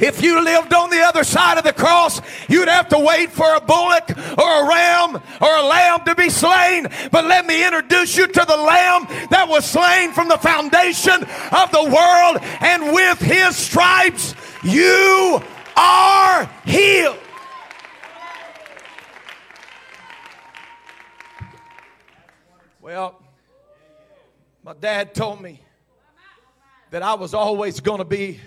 If 0.00 0.22
you 0.22 0.42
lived 0.42 0.74
on 0.74 0.90
the 0.90 1.02
other 1.02 1.22
side 1.22 1.56
of 1.56 1.64
the 1.64 1.72
cross, 1.72 2.20
you'd 2.48 2.68
have 2.68 2.88
to 2.88 2.98
wait 2.98 3.30
for 3.30 3.54
a 3.54 3.60
bullock 3.60 4.10
or 4.36 4.64
a 4.64 4.68
ram 4.68 5.16
or 5.40 5.56
a 5.56 5.62
lamb 5.62 6.04
to 6.06 6.14
be 6.16 6.30
slain. 6.30 6.88
But 7.12 7.26
let 7.26 7.46
me 7.46 7.64
introduce 7.64 8.16
you 8.16 8.26
to 8.26 8.44
the 8.44 8.56
lamb 8.56 9.06
that 9.30 9.48
was 9.48 9.64
slain 9.64 10.12
from 10.12 10.28
the 10.28 10.38
foundation 10.38 11.22
of 11.22 11.70
the 11.70 11.84
world, 11.84 12.38
and 12.60 12.92
with 12.92 13.20
his 13.20 13.56
stripes, 13.56 14.34
you 14.64 15.40
are 15.76 16.50
healed. 16.64 17.18
Well, 22.80 23.22
my 24.64 24.74
dad 24.74 25.14
told 25.14 25.40
me 25.40 25.60
that 26.90 27.02
I 27.02 27.14
was 27.14 27.32
always 27.32 27.80
going 27.80 27.98
to 27.98 28.04
be 28.04 28.40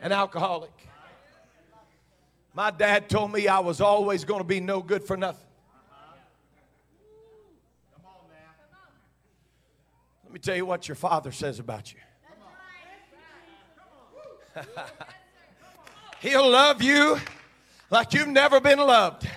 an 0.00 0.12
alcoholic. 0.12 0.72
My 2.54 2.70
dad 2.70 3.08
told 3.08 3.32
me 3.32 3.46
I 3.46 3.60
was 3.60 3.80
always 3.80 4.24
going 4.24 4.40
to 4.40 4.46
be 4.46 4.60
no 4.60 4.80
good 4.80 5.04
for 5.04 5.16
nothing. 5.16 5.46
Let 10.24 10.32
me 10.32 10.38
tell 10.40 10.56
you 10.56 10.66
what 10.66 10.86
your 10.88 10.94
father 10.94 11.32
says 11.32 11.58
about 11.58 11.92
you. 11.92 11.98
He'll 16.20 16.48
love 16.50 16.82
you 16.82 17.18
like 17.90 18.14
you've 18.14 18.28
never 18.28 18.60
been 18.60 18.78
loved. 18.78 19.28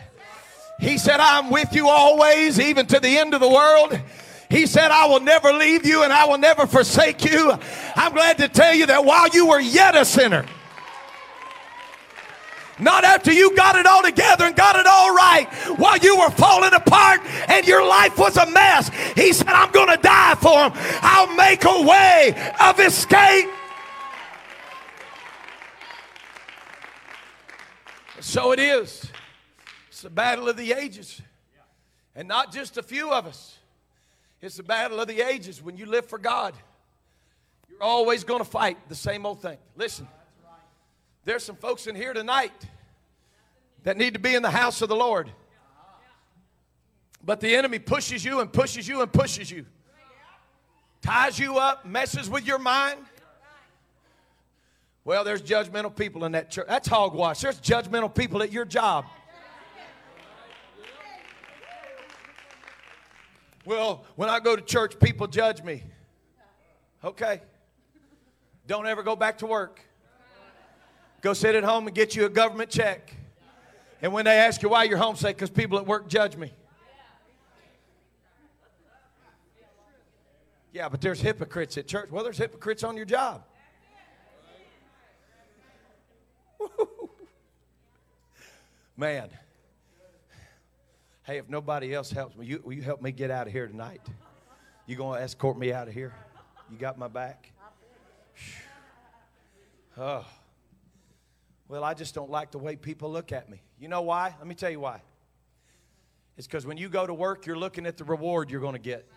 He 0.80 0.98
said, 0.98 1.20
I'm 1.20 1.50
with 1.50 1.74
you 1.74 1.88
always, 1.88 2.60
even 2.60 2.86
to 2.88 3.00
the 3.00 3.18
end 3.18 3.34
of 3.34 3.42
the 3.42 3.50
world. 3.50 4.00
He 4.54 4.68
said, 4.68 4.92
I 4.92 5.08
will 5.08 5.20
never 5.20 5.52
leave 5.52 5.84
you 5.84 6.04
and 6.04 6.14
I 6.14 6.28
will 6.28 6.38
never 6.38 6.68
forsake 6.68 7.26
you. 7.26 7.58
I'm 7.96 8.14
glad 8.14 8.38
to 8.38 8.48
tell 8.48 8.76
you 8.76 8.86
that 8.86 9.04
while 9.04 9.28
you 9.30 9.48
were 9.48 9.60
yet 9.60 9.96
a 9.96 10.06
sinner, 10.06 10.46
not 12.78 13.04
after 13.04 13.32
you 13.32 13.56
got 13.56 13.78
it 13.78 13.88
all 13.88 14.04
together 14.04 14.46
and 14.46 14.56
got 14.56 14.76
it 14.76 14.86
all 14.86 15.12
right 15.12 15.48
while 15.78 15.98
you 15.98 16.20
were 16.20 16.30
falling 16.30 16.72
apart 16.72 17.22
and 17.50 17.68
your 17.68 17.84
life 17.84 18.16
was 18.20 18.38
a 18.38 18.46
mess. 18.52 18.92
He 19.16 19.34
said, 19.34 19.48
I'm 19.48 19.72
going 19.72 19.90
to 19.90 19.98
die 19.98 20.36
for 20.36 20.66
him. 20.66 20.72
I'll 21.02 21.36
make 21.36 21.66
a 21.66 21.82
way 21.82 22.54
of 22.62 22.80
escape. 22.80 23.50
So 28.20 28.52
it 28.52 28.60
is. 28.60 29.12
It's 29.90 30.04
the 30.04 30.12
battle 30.12 30.48
of 30.48 30.58
the 30.58 30.74
ages. 30.74 31.24
And 32.16 32.28
not 32.28 32.54
just 32.54 32.78
a 32.78 32.84
few 32.84 33.12
of 33.12 33.26
us. 33.26 33.58
It's 34.44 34.58
the 34.58 34.64
battle 34.64 35.00
of 35.00 35.08
the 35.08 35.22
ages. 35.22 35.64
When 35.64 35.78
you 35.78 35.86
live 35.86 36.06
for 36.06 36.20
God, 36.20 36.54
you're 37.70 37.82
always 37.82 38.26
going 38.26 38.40
to 38.40 38.46
fight 38.46 38.78
the 38.90 38.96
same 38.96 39.26
old 39.26 39.42
thing. 39.42 39.58
Listen, 39.78 40.06
there's 41.24 41.46
some 41.46 41.56
folks 41.56 41.88
in 41.88 41.96
here 41.96 42.14
tonight 42.14 42.52
that 43.84 43.96
need 43.96 44.16
to 44.16 44.20
be 44.20 44.36
in 44.36 44.44
the 44.44 44.52
house 44.52 44.82
of 44.82 44.90
the 44.90 44.98
Lord. 44.98 45.32
But 47.24 47.40
the 47.40 47.56
enemy 47.56 47.80
pushes 47.80 48.26
you 48.26 48.42
and 48.42 48.52
pushes 48.52 48.86
you 48.86 49.02
and 49.02 49.12
pushes 49.14 49.50
you, 49.50 49.66
ties 51.02 51.40
you 51.40 51.58
up, 51.58 51.86
messes 51.86 52.30
with 52.30 52.46
your 52.46 52.60
mind. 52.60 53.00
Well, 55.06 55.24
there's 55.24 55.42
judgmental 55.42 55.96
people 55.96 56.26
in 56.26 56.34
that 56.34 56.52
church. 56.52 56.66
That's 56.68 56.88
hogwash. 56.90 57.40
There's 57.40 57.62
judgmental 57.62 58.14
people 58.14 58.44
at 58.44 58.52
your 58.52 58.66
job. 58.66 59.06
Well, 63.66 64.06
when 64.16 64.30
I 64.30 64.40
go 64.40 64.56
to 64.56 64.62
church, 64.62 65.00
people 65.00 65.28
judge 65.28 65.64
me. 65.64 65.84
Okay. 67.04 67.42
Don't 68.68 68.88
ever 68.88 69.04
go 69.04 69.16
back 69.16 69.40
to 69.40 69.46
work. 69.46 69.82
Go 71.22 71.34
sit 71.34 71.56
at 71.56 71.64
home 71.64 71.88
and 71.88 71.96
get 71.96 72.16
you 72.16 72.26
a 72.26 72.30
government 72.30 72.70
check. 72.70 73.14
And 74.02 74.12
when 74.12 74.26
they 74.26 74.38
ask 74.38 74.62
you 74.62 74.70
why 74.70 74.84
you're 74.84 74.98
home, 74.98 75.16
say, 75.16 75.30
because 75.30 75.50
people 75.50 75.78
at 75.78 75.88
work 75.88 76.10
judge 76.10 76.36
me. 76.36 76.52
Yeah, 80.74 80.90
but 80.90 81.00
there's 81.02 81.22
hypocrites 81.22 81.78
at 81.78 81.88
church. 81.88 82.10
Well, 82.12 82.24
there's 82.24 82.38
hypocrites 82.38 82.84
on 82.84 82.98
your 82.98 83.06
job. 83.06 83.44
Man. 88.98 89.30
Hey, 91.26 91.38
if 91.38 91.48
nobody 91.48 91.94
else 91.94 92.12
helps 92.12 92.36
me, 92.36 92.46
you, 92.46 92.62
will 92.66 92.74
you 92.74 92.82
help 92.82 93.02
me 93.02 93.14
get 93.14 93.32
out 93.32 93.48
of 93.48 93.54
here 93.54 93.66
tonight? 93.66 94.02
You 94.86 94.98
going 94.98 95.18
to 95.18 95.24
escort 95.24 95.58
me 95.58 95.72
out 95.72 95.88
of 95.88 95.94
here? 95.94 96.14
You 96.70 96.78
got 96.78 96.98
my 96.98 97.08
back? 97.08 97.50
Oh. 99.98 100.26
Well, 101.70 101.84
I 101.86 101.94
just 101.94 102.14
don't 102.14 102.30
like 102.30 102.52
the 102.52 102.58
way 102.58 102.76
people 102.76 103.10
look 103.10 103.32
at 103.32 103.50
me. 103.50 103.62
You 103.80 103.88
know 103.88 104.02
why? 104.02 104.36
Let 104.38 104.48
me 104.48 104.54
tell 104.54 104.70
you 104.70 104.82
why. 104.82 105.02
It's 106.38 106.46
because 106.46 106.66
when 106.66 106.76
you 106.76 106.90
go 106.90 107.08
to 107.08 107.14
work, 107.14 107.46
you're 107.46 107.58
looking 107.58 107.86
at 107.86 107.96
the 107.96 108.04
reward 108.04 108.52
you're 108.52 108.60
going 108.60 108.74
to 108.74 108.80
get. 108.80 109.08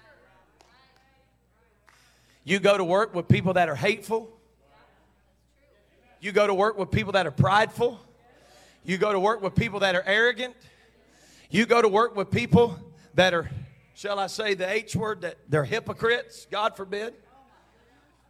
You 2.45 2.61
go 2.61 2.77
to 2.77 2.85
work 2.85 3.17
with 3.17 3.27
people 3.27 3.55
that 3.55 3.69
are 3.69 3.75
hateful. 3.75 4.31
You 6.21 6.31
go 6.31 6.47
to 6.47 6.55
work 6.55 6.79
with 6.79 6.93
people 6.93 7.15
that 7.15 7.27
are 7.27 7.33
prideful. 7.33 7.99
You 8.85 8.97
go 8.97 9.13
to 9.13 9.19
work 9.19 9.43
with 9.43 9.57
people 9.57 9.81
that 9.81 9.97
are 9.97 10.05
arrogant. 10.07 10.55
You 11.51 11.67
go 11.67 11.81
to 11.81 11.89
work 11.89 12.17
with 12.17 12.31
people 12.31 12.79
that 13.15 13.33
are, 13.33 13.51
shall 13.95 14.19
I 14.19 14.27
say 14.27 14.55
the 14.55 14.71
H 14.71 14.97
word, 14.97 15.23
that 15.23 15.37
they're 15.49 15.65
hypocrites, 15.65 16.47
God 16.51 16.77
forbid. 16.77 17.15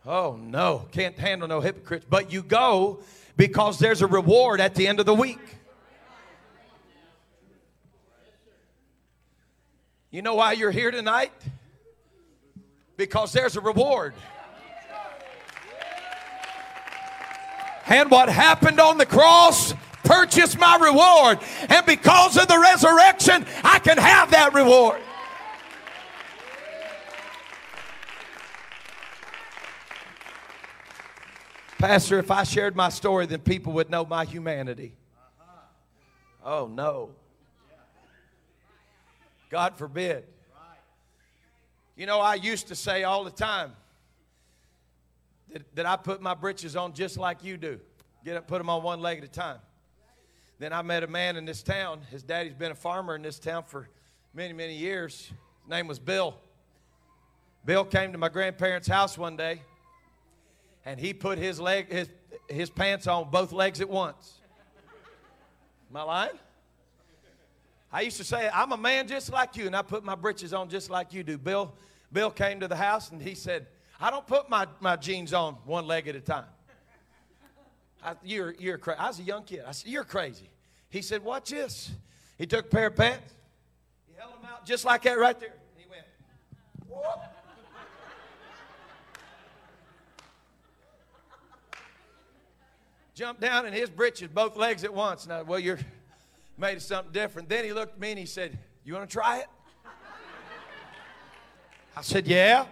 Oh 0.05 0.39
no, 0.41 0.87
can't 0.93 1.19
handle 1.19 1.49
no 1.49 1.61
hypocrites. 1.61 2.07
But 2.09 2.33
you 2.33 2.43
go 2.43 3.01
because 3.37 3.79
there's 3.79 4.03
a 4.03 4.07
reward 4.07 4.61
at 4.61 4.75
the 4.75 4.87
end 4.87 5.01
of 5.01 5.07
the 5.07 5.15
week. 5.15 5.41
You 10.11 10.23
know 10.23 10.37
why 10.37 10.53
you're 10.53 10.71
here 10.71 10.91
tonight? 10.91 11.33
Because 12.97 13.33
there's 13.33 13.57
a 13.57 13.61
reward. 13.61 14.15
And 17.89 18.11
what 18.11 18.29
happened 18.29 18.81
on 18.81 18.99
the 18.99 19.07
cross 19.07 19.75
purchased 20.07 20.59
my 20.59 20.77
reward. 20.77 21.39
And 21.69 21.85
because 21.85 22.37
of 22.37 22.49
the 22.49 22.59
resurrection, 22.59 23.45
I 23.63 23.79
can 23.81 23.99
have 23.99 24.31
that 24.31 24.55
reward. 24.55 25.03
Pastor, 31.79 32.19
if 32.19 32.31
I 32.31 32.45
shared 32.45 32.75
my 32.75 32.89
story, 32.89 33.27
then 33.27 33.41
people 33.41 33.75
would 33.75 33.91
know 33.91 34.07
my 34.07 34.25
humanity. 34.25 34.95
Oh, 36.43 36.67
no. 36.67 37.11
God 39.51 39.77
forbid. 39.77 40.25
You 41.97 42.07
know, 42.07 42.21
I 42.21 42.35
used 42.35 42.69
to 42.69 42.75
say 42.75 43.05
all 43.05 43.25
the 43.25 43.31
time 43.31 43.73
that, 45.53 45.75
that 45.77 45.87
I 45.87 45.97
put 45.97 46.21
my 46.21 46.35
britches 46.35 46.77
on 46.77 46.93
just 46.93 47.17
like 47.19 47.45
you 47.45 47.57
do. 47.57 47.79
Get 48.25 48.37
up, 48.37 48.47
put 48.47 48.59
them 48.59 48.69
on 48.69 48.83
one 48.83 49.01
leg 49.01 49.19
at 49.19 49.25
a 49.25 49.29
time. 49.29 49.59
Then 50.59 50.73
I 50.73 50.83
met 50.83 51.03
a 51.03 51.07
man 51.07 51.37
in 51.37 51.45
this 51.45 51.63
town. 51.63 52.01
His 52.11 52.23
daddy's 52.23 52.55
been 52.55 52.73
a 52.73 52.77
farmer 52.77 53.15
in 53.15 53.23
this 53.23 53.39
town 53.39 53.65
for 53.65 53.89
many, 54.33 54.53
many 54.53 54.75
years. 54.75 55.33
His 55.63 55.71
name 55.71 55.87
was 55.87 55.99
Bill. 55.99 56.35
Bill 57.65 57.85
came 57.85 58.13
to 58.13 58.19
my 58.19 58.29
grandparents' 58.29 58.89
house 58.89 59.19
one 59.19 59.37
day 59.37 59.63
and 60.85 61.01
he 61.01 61.13
put 61.13 61.37
his 61.37 61.61
leg 61.61 61.93
his 61.93 62.09
his 62.49 62.71
pants 62.71 63.07
on 63.07 63.29
both 63.31 63.53
legs 63.53 63.81
at 63.81 63.89
once. 63.89 64.39
Am 65.91 65.97
I 65.97 66.03
lying? 66.03 66.39
I 67.93 68.03
used 68.03 68.17
to 68.19 68.25
say, 68.25 68.49
I'm 68.53 68.73
a 68.73 68.77
man 68.77 69.09
just 69.09 69.33
like 69.33 69.57
you, 69.57 69.67
and 69.67 69.75
I 69.75 69.83
put 69.83 70.05
my 70.05 70.15
breeches 70.15 70.53
on 70.53 70.69
just 70.69 70.91
like 70.91 71.13
you 71.13 71.23
do. 71.23 71.39
Bill, 71.39 71.73
Bill 72.13 72.31
came 72.31 72.61
to 72.61 72.69
the 72.69 72.77
house 72.77 73.11
and 73.11 73.23
he 73.23 73.35
said, 73.35 73.67
I 74.01 74.11
don't 74.11 74.27
put 74.27 74.51
my, 74.51 74.67
my 74.81 74.97
jeans 74.97 75.33
on 75.33 75.55
one 75.65 75.87
leg 75.87 76.07
at 76.09 76.15
a 76.15 76.21
time. 76.21 76.45
I, 78.07 78.15
you're, 78.23 78.55
you're 78.61 78.79
crazy. 78.79 79.01
I 79.01 79.09
was 79.09 79.19
a 79.19 79.25
young 79.25 79.43
kid. 79.43 79.65
I 79.67 79.73
said, 79.73 79.91
You're 79.91 80.05
crazy. 80.05 80.49
He 80.89 81.03
said, 81.03 81.25
Watch 81.25 81.51
this. 81.51 81.91
He 82.39 82.47
took 82.47 82.67
a 82.67 82.69
pair 82.69 82.87
of 82.87 82.97
pants, 82.97 83.35
he 84.07 84.15
held 84.17 84.35
them 84.35 84.49
out 84.49 84.65
just 84.65 84.85
like 84.85 85.03
that 85.03 85.19
right 85.19 85.39
there. 85.39 85.51
And 85.51 85.85
he 85.85 85.91
went, 85.91 86.05
Whoop. 86.89 87.21
Jumped 93.15 93.41
down 93.41 93.67
in 93.67 93.73
his 93.73 93.91
breeches, 93.91 94.29
both 94.29 94.57
legs 94.57 94.85
at 94.85 94.93
once. 94.93 95.27
Now, 95.27 95.43
well, 95.43 95.59
you're 95.59 95.79
made 96.59 96.77
of 96.77 96.83
something 96.83 97.13
different. 97.13 97.49
Then 97.49 97.65
he 97.65 97.73
looked 97.73 97.95
at 97.95 98.01
me 98.01 98.11
and 98.11 98.19
he 98.19 98.27
said, 98.27 98.57
You 98.85 98.95
want 98.95 99.09
to 99.09 99.13
try 99.13 99.39
it? 99.39 99.47
I 101.97 102.03
said, 102.03 102.29
Yeah. 102.29 102.67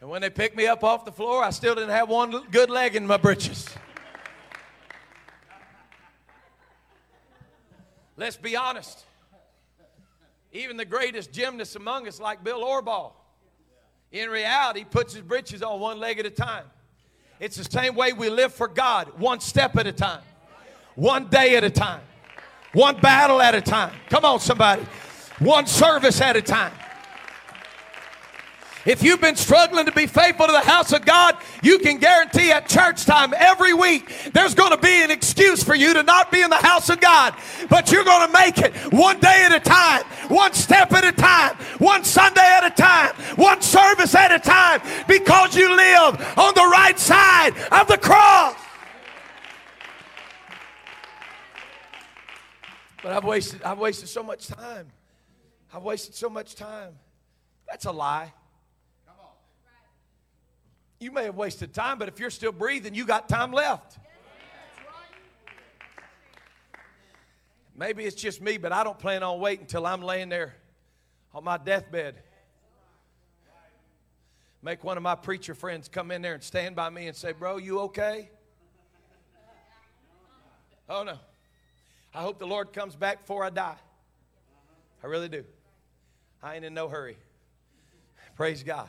And 0.00 0.10
when 0.10 0.20
they 0.20 0.30
picked 0.30 0.56
me 0.56 0.66
up 0.66 0.84
off 0.84 1.04
the 1.04 1.12
floor, 1.12 1.42
I 1.42 1.50
still 1.50 1.74
didn't 1.74 1.90
have 1.90 2.08
one 2.08 2.44
good 2.50 2.70
leg 2.70 2.96
in 2.96 3.06
my 3.06 3.16
britches. 3.16 3.68
Let's 8.16 8.36
be 8.36 8.56
honest. 8.56 9.04
Even 10.52 10.76
the 10.76 10.84
greatest 10.84 11.32
gymnast 11.32 11.76
among 11.76 12.08
us, 12.08 12.18
like 12.20 12.42
Bill 12.42 12.62
Orbaugh, 12.62 13.12
in 14.12 14.30
reality, 14.30 14.84
puts 14.84 15.12
his 15.12 15.22
britches 15.22 15.62
on 15.62 15.80
one 15.80 15.98
leg 15.98 16.18
at 16.18 16.26
a 16.26 16.30
time. 16.30 16.64
It's 17.40 17.56
the 17.56 17.64
same 17.64 17.94
way 17.94 18.12
we 18.12 18.30
live 18.30 18.54
for 18.54 18.68
God, 18.68 19.18
one 19.18 19.40
step 19.40 19.76
at 19.76 19.86
a 19.86 19.92
time, 19.92 20.22
one 20.94 21.28
day 21.28 21.56
at 21.56 21.64
a 21.64 21.70
time, 21.70 22.00
one 22.72 22.98
battle 23.00 23.42
at 23.42 23.54
a 23.54 23.60
time. 23.60 23.92
Come 24.08 24.24
on, 24.24 24.40
somebody. 24.40 24.86
One 25.38 25.66
service 25.66 26.20
at 26.22 26.36
a 26.36 26.42
time. 26.42 26.72
If 28.86 29.02
you've 29.02 29.20
been 29.20 29.34
struggling 29.34 29.84
to 29.86 29.92
be 29.92 30.06
faithful 30.06 30.46
to 30.46 30.52
the 30.52 30.60
house 30.60 30.92
of 30.92 31.04
God, 31.04 31.36
you 31.60 31.80
can 31.80 31.98
guarantee 31.98 32.52
at 32.52 32.68
church 32.68 33.04
time 33.04 33.34
every 33.36 33.74
week 33.74 34.30
there's 34.32 34.54
going 34.54 34.70
to 34.70 34.78
be 34.78 35.02
an 35.02 35.10
excuse 35.10 35.62
for 35.64 35.74
you 35.74 35.92
to 35.92 36.04
not 36.04 36.30
be 36.30 36.40
in 36.40 36.50
the 36.50 36.56
house 36.56 36.88
of 36.88 37.00
God. 37.00 37.34
But 37.68 37.90
you're 37.90 38.04
going 38.04 38.28
to 38.28 38.32
make 38.32 38.58
it 38.58 38.72
one 38.92 39.18
day 39.18 39.44
at 39.44 39.52
a 39.52 39.58
time, 39.58 40.04
one 40.28 40.52
step 40.52 40.92
at 40.92 41.04
a 41.04 41.10
time, 41.10 41.56
one 41.78 42.04
Sunday 42.04 42.40
at 42.40 42.64
a 42.64 42.70
time, 42.70 43.14
one 43.34 43.60
service 43.60 44.14
at 44.14 44.30
a 44.30 44.38
time 44.38 44.80
because 45.08 45.56
you 45.56 45.68
live 45.74 46.38
on 46.38 46.54
the 46.54 46.68
right 46.70 46.98
side 46.98 47.54
of 47.72 47.88
the 47.88 47.98
cross. 47.98 48.54
But 53.02 53.12
I've 53.12 53.24
wasted, 53.24 53.64
I've 53.64 53.78
wasted 53.78 54.08
so 54.08 54.22
much 54.22 54.46
time. 54.46 54.92
I've 55.74 55.82
wasted 55.82 56.14
so 56.14 56.28
much 56.28 56.54
time. 56.54 56.92
That's 57.68 57.84
a 57.84 57.92
lie. 57.92 58.32
You 60.98 61.10
may 61.10 61.24
have 61.24 61.36
wasted 61.36 61.74
time, 61.74 61.98
but 61.98 62.08
if 62.08 62.18
you're 62.18 62.30
still 62.30 62.52
breathing, 62.52 62.94
you 62.94 63.04
got 63.04 63.28
time 63.28 63.52
left. 63.52 63.98
Maybe 67.74 68.04
it's 68.04 68.16
just 68.16 68.40
me, 68.40 68.56
but 68.56 68.72
I 68.72 68.82
don't 68.84 68.98
plan 68.98 69.22
on 69.22 69.38
waiting 69.38 69.64
until 69.64 69.86
I'm 69.86 70.00
laying 70.00 70.30
there 70.30 70.54
on 71.34 71.44
my 71.44 71.58
deathbed. 71.58 72.16
Make 74.62 74.82
one 74.82 74.96
of 74.96 75.02
my 75.02 75.14
preacher 75.14 75.54
friends 75.54 75.86
come 75.86 76.10
in 76.10 76.22
there 76.22 76.32
and 76.32 76.42
stand 76.42 76.74
by 76.74 76.88
me 76.88 77.06
and 77.06 77.16
say, 77.16 77.32
Bro, 77.32 77.58
you 77.58 77.80
okay? 77.80 78.30
Oh, 80.88 81.02
no. 81.02 81.18
I 82.14 82.22
hope 82.22 82.38
the 82.38 82.46
Lord 82.46 82.72
comes 82.72 82.96
back 82.96 83.20
before 83.20 83.44
I 83.44 83.50
die. 83.50 83.76
I 85.04 85.06
really 85.08 85.28
do. 85.28 85.44
I 86.42 86.54
ain't 86.54 86.64
in 86.64 86.72
no 86.72 86.88
hurry. 86.88 87.18
Praise 88.34 88.62
God 88.62 88.88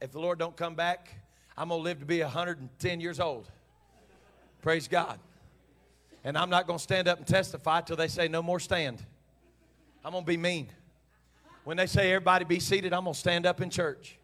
if 0.00 0.12
the 0.12 0.18
Lord 0.18 0.38
don't 0.38 0.56
come 0.56 0.74
back, 0.74 1.08
I'm 1.56 1.68
going 1.68 1.80
to 1.80 1.84
live 1.84 2.00
to 2.00 2.06
be 2.06 2.20
110 2.20 3.00
years 3.00 3.20
old. 3.20 3.48
Praise 4.62 4.88
God. 4.88 5.18
And 6.24 6.38
I'm 6.38 6.50
not 6.50 6.66
going 6.66 6.78
to 6.78 6.82
stand 6.82 7.08
up 7.08 7.18
and 7.18 7.26
testify 7.26 7.80
till 7.80 7.96
they 7.96 8.08
say 8.08 8.28
no 8.28 8.42
more 8.42 8.60
stand. 8.60 9.02
I'm 10.04 10.12
going 10.12 10.24
to 10.24 10.28
be 10.28 10.36
mean. 10.36 10.68
When 11.64 11.76
they 11.76 11.86
say 11.86 12.12
everybody 12.12 12.44
be 12.44 12.60
seated, 12.60 12.92
I'm 12.92 13.04
going 13.04 13.14
to 13.14 13.20
stand 13.20 13.46
up 13.46 13.60
in 13.60 13.70
church. 13.70 14.18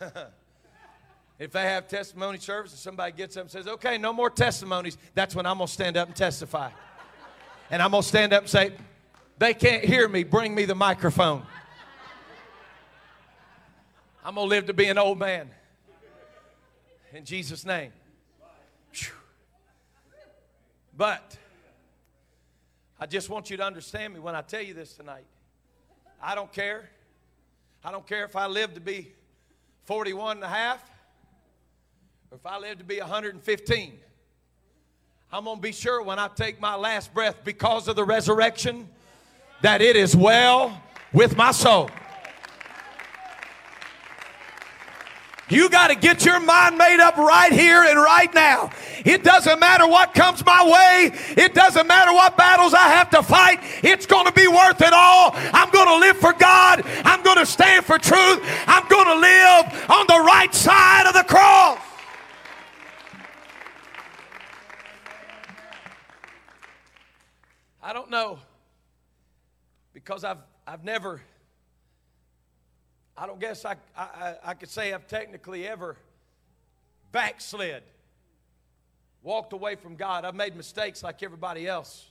if 1.38 1.50
they 1.52 1.62
have 1.62 1.88
testimony 1.88 2.38
service 2.38 2.72
and 2.72 2.78
somebody 2.78 3.12
gets 3.12 3.36
up 3.36 3.42
and 3.42 3.50
says, 3.50 3.66
okay, 3.66 3.98
no 3.98 4.12
more 4.12 4.30
testimonies, 4.30 4.96
that's 5.14 5.34
when 5.34 5.46
I'm 5.46 5.58
going 5.58 5.68
to 5.68 5.72
stand 5.72 5.96
up 5.96 6.08
and 6.08 6.16
testify. 6.16 6.70
And 7.70 7.82
I'm 7.82 7.90
going 7.90 8.02
to 8.02 8.08
stand 8.08 8.32
up 8.32 8.42
and 8.42 8.50
say, 8.50 8.72
they 9.38 9.54
can't 9.54 9.84
hear 9.84 10.08
me, 10.08 10.22
bring 10.22 10.54
me 10.54 10.64
the 10.64 10.74
microphone. 10.74 11.44
I'm 14.26 14.36
going 14.36 14.46
to 14.46 14.48
live 14.48 14.66
to 14.66 14.72
be 14.72 14.86
an 14.86 14.96
old 14.96 15.18
man. 15.18 15.50
In 17.12 17.26
Jesus' 17.26 17.66
name. 17.66 17.92
But 20.96 21.36
I 22.98 23.04
just 23.04 23.28
want 23.28 23.50
you 23.50 23.58
to 23.58 23.64
understand 23.64 24.14
me 24.14 24.20
when 24.20 24.34
I 24.34 24.40
tell 24.40 24.62
you 24.62 24.72
this 24.72 24.94
tonight. 24.94 25.26
I 26.22 26.34
don't 26.34 26.50
care. 26.50 26.88
I 27.84 27.90
don't 27.92 28.06
care 28.06 28.24
if 28.24 28.34
I 28.34 28.46
live 28.46 28.72
to 28.74 28.80
be 28.80 29.12
41 29.84 30.38
and 30.38 30.44
a 30.44 30.48
half 30.48 30.82
or 32.30 32.36
if 32.36 32.46
I 32.46 32.58
live 32.58 32.78
to 32.78 32.84
be 32.84 33.00
115. 33.00 33.98
I'm 35.32 35.44
going 35.44 35.56
to 35.56 35.62
be 35.62 35.72
sure 35.72 36.02
when 36.02 36.18
I 36.18 36.28
take 36.28 36.60
my 36.60 36.76
last 36.76 37.12
breath 37.12 37.44
because 37.44 37.88
of 37.88 37.96
the 37.96 38.04
resurrection 38.04 38.88
that 39.60 39.82
it 39.82 39.96
is 39.96 40.16
well 40.16 40.80
with 41.12 41.36
my 41.36 41.50
soul. 41.50 41.90
You 45.50 45.68
got 45.68 45.88
to 45.88 45.94
get 45.94 46.24
your 46.24 46.40
mind 46.40 46.78
made 46.78 47.00
up 47.00 47.16
right 47.16 47.52
here 47.52 47.82
and 47.82 47.98
right 47.98 48.32
now. 48.34 48.70
It 49.04 49.22
doesn't 49.22 49.60
matter 49.60 49.86
what 49.86 50.14
comes 50.14 50.44
my 50.44 50.64
way. 50.64 51.10
It 51.36 51.52
doesn't 51.52 51.86
matter 51.86 52.12
what 52.12 52.36
battles 52.36 52.72
I 52.72 52.88
have 52.88 53.10
to 53.10 53.22
fight. 53.22 53.60
It's 53.82 54.06
going 54.06 54.26
to 54.26 54.32
be 54.32 54.48
worth 54.48 54.80
it 54.80 54.92
all. 54.92 55.32
I'm 55.34 55.70
going 55.70 55.88
to 55.88 55.96
live 55.98 56.16
for 56.16 56.32
God. 56.32 56.82
I'm 57.04 57.22
going 57.22 57.36
to 57.36 57.46
stand 57.46 57.84
for 57.84 57.98
truth. 57.98 58.40
I'm 58.66 58.88
going 58.88 59.06
to 59.06 59.16
live 59.16 59.90
on 59.90 60.06
the 60.06 60.24
right 60.26 60.54
side 60.54 61.06
of 61.06 61.12
the 61.12 61.24
cross. 61.24 61.78
I 67.82 67.92
don't 67.92 68.08
know 68.08 68.38
because 69.92 70.24
I've 70.24 70.38
I've 70.66 70.84
never 70.84 71.20
I 73.16 73.26
don't 73.26 73.38
guess 73.38 73.64
I, 73.64 73.76
I, 73.96 74.34
I 74.44 74.54
could 74.54 74.68
say 74.68 74.92
I've 74.92 75.06
technically 75.06 75.66
ever 75.68 75.96
backslid, 77.12 77.84
walked 79.22 79.52
away 79.52 79.76
from 79.76 79.94
God. 79.94 80.24
I've 80.24 80.34
made 80.34 80.56
mistakes 80.56 81.02
like 81.02 81.22
everybody 81.22 81.68
else. 81.68 82.06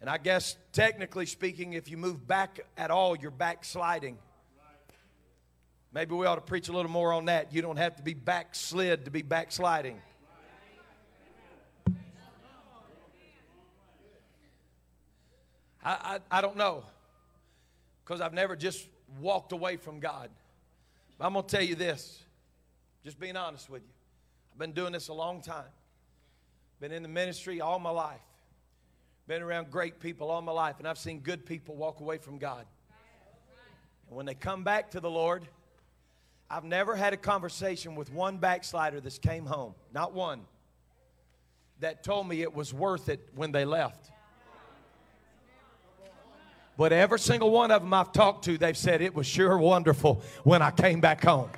And 0.00 0.10
I 0.10 0.18
guess, 0.18 0.56
technically 0.72 1.26
speaking, 1.26 1.74
if 1.74 1.88
you 1.88 1.96
move 1.96 2.26
back 2.26 2.58
at 2.76 2.90
all, 2.90 3.16
you're 3.16 3.30
backsliding. 3.30 4.18
Maybe 5.94 6.14
we 6.14 6.26
ought 6.26 6.34
to 6.34 6.40
preach 6.40 6.68
a 6.68 6.72
little 6.72 6.90
more 6.90 7.12
on 7.12 7.26
that. 7.26 7.52
You 7.54 7.62
don't 7.62 7.76
have 7.76 7.94
to 7.96 8.02
be 8.02 8.14
backslid 8.14 9.04
to 9.04 9.12
be 9.12 9.22
backsliding. 9.22 10.00
I, 15.84 16.18
I, 16.32 16.38
I 16.38 16.40
don't 16.40 16.56
know 16.56 16.84
because 18.04 18.20
I've 18.20 18.34
never 18.34 18.56
just 18.56 18.88
walked 19.20 19.52
away 19.52 19.76
from 19.76 20.00
God. 20.00 20.30
But 21.18 21.26
I'm 21.26 21.32
going 21.32 21.44
to 21.44 21.56
tell 21.56 21.64
you 21.64 21.74
this, 21.74 22.22
just 23.04 23.18
being 23.18 23.36
honest 23.36 23.68
with 23.70 23.82
you. 23.82 23.88
I've 24.52 24.58
been 24.58 24.72
doing 24.72 24.92
this 24.92 25.08
a 25.08 25.14
long 25.14 25.40
time, 25.40 25.70
been 26.80 26.92
in 26.92 27.02
the 27.02 27.08
ministry 27.08 27.60
all 27.60 27.78
my 27.78 27.90
life, 27.90 28.20
been 29.26 29.42
around 29.42 29.70
great 29.70 29.98
people 29.98 30.30
all 30.30 30.42
my 30.42 30.52
life, 30.52 30.76
and 30.78 30.86
I've 30.86 30.98
seen 30.98 31.20
good 31.20 31.46
people 31.46 31.74
walk 31.74 32.00
away 32.00 32.18
from 32.18 32.38
God. 32.38 32.66
And 34.08 34.16
when 34.16 34.26
they 34.26 34.34
come 34.34 34.62
back 34.62 34.90
to 34.90 35.00
the 35.00 35.10
Lord, 35.10 35.48
I've 36.50 36.64
never 36.64 36.94
had 36.94 37.14
a 37.14 37.16
conversation 37.16 37.94
with 37.94 38.12
one 38.12 38.36
backslider 38.36 39.00
that's 39.00 39.18
came 39.18 39.46
home, 39.46 39.74
not 39.94 40.12
one, 40.12 40.42
that 41.80 42.04
told 42.04 42.28
me 42.28 42.42
it 42.42 42.54
was 42.54 42.74
worth 42.74 43.08
it 43.08 43.26
when 43.34 43.52
they 43.52 43.64
left. 43.64 44.11
But 46.76 46.92
every 46.92 47.18
single 47.18 47.50
one 47.50 47.70
of 47.70 47.82
them 47.82 47.92
I've 47.92 48.12
talked 48.12 48.44
to, 48.46 48.56
they've 48.56 48.76
said 48.76 49.02
it 49.02 49.14
was 49.14 49.26
sure 49.26 49.58
wonderful 49.58 50.22
when 50.44 50.62
I 50.62 50.70
came 50.70 51.00
back 51.00 51.22
home. 51.24 51.50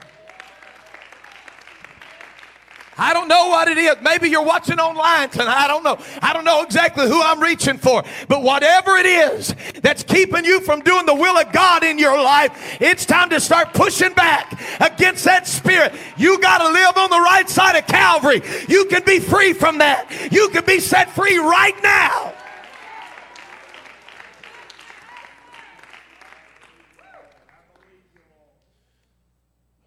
I 2.97 3.13
don't 3.13 3.29
know 3.29 3.49
what 3.49 3.69
it 3.69 3.77
is. 3.77 3.97
Maybe 4.03 4.29
you're 4.29 4.45
watching 4.45 4.79
online 4.79 5.29
tonight. 5.31 5.65
I 5.65 5.67
don't 5.67 5.83
know. 5.83 5.99
I 6.23 6.33
don't 6.33 6.45
know 6.45 6.63
exactly 6.63 7.09
who 7.09 7.21
I'm 7.21 7.41
reaching 7.41 7.79
for. 7.79 8.05
But 8.29 8.43
whatever 8.43 8.97
it 8.97 9.07
is 9.07 9.55
that's 9.83 10.03
keeping 10.03 10.45
you 10.45 10.61
from 10.61 10.81
doing 10.81 11.07
the 11.07 11.15
will 11.15 11.37
of 11.37 11.53
God 11.53 11.83
in 11.83 11.99
your 11.99 12.17
life, 12.17 12.77
it's 12.81 13.05
time 13.05 13.31
to 13.31 13.41
start 13.41 13.73
pushing 13.75 14.13
back 14.13 14.61
against 14.81 15.25
that 15.25 15.47
spirit. 15.47 15.93
You 16.17 16.39
got 16.41 16.59
to 16.59 16.69
live 16.69 16.97
on 16.97 17.11
the 17.11 17.21
right 17.21 17.49
side 17.49 17.77
of 17.77 17.87
Calvary. 17.87 18.43
You 18.69 18.85
can 18.87 19.03
be 19.05 19.19
free 19.19 19.53
from 19.53 19.79
that. 19.79 20.31
You 20.31 20.49
can 20.51 20.65
be 20.65 20.79
set 20.79 21.11
free 21.11 21.39
right 21.39 21.75
now. 21.83 22.34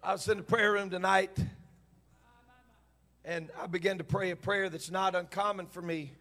I 0.08 0.12
was 0.12 0.26
in 0.26 0.38
the 0.38 0.42
prayer 0.42 0.72
room 0.72 0.88
tonight 0.88 1.36
and 3.26 3.50
I 3.60 3.66
began 3.66 3.98
to 3.98 4.04
pray 4.04 4.30
a 4.30 4.36
prayer 4.36 4.70
that's 4.70 4.90
not 4.90 5.14
uncommon 5.14 5.66
for 5.66 5.82
me. 5.82 6.12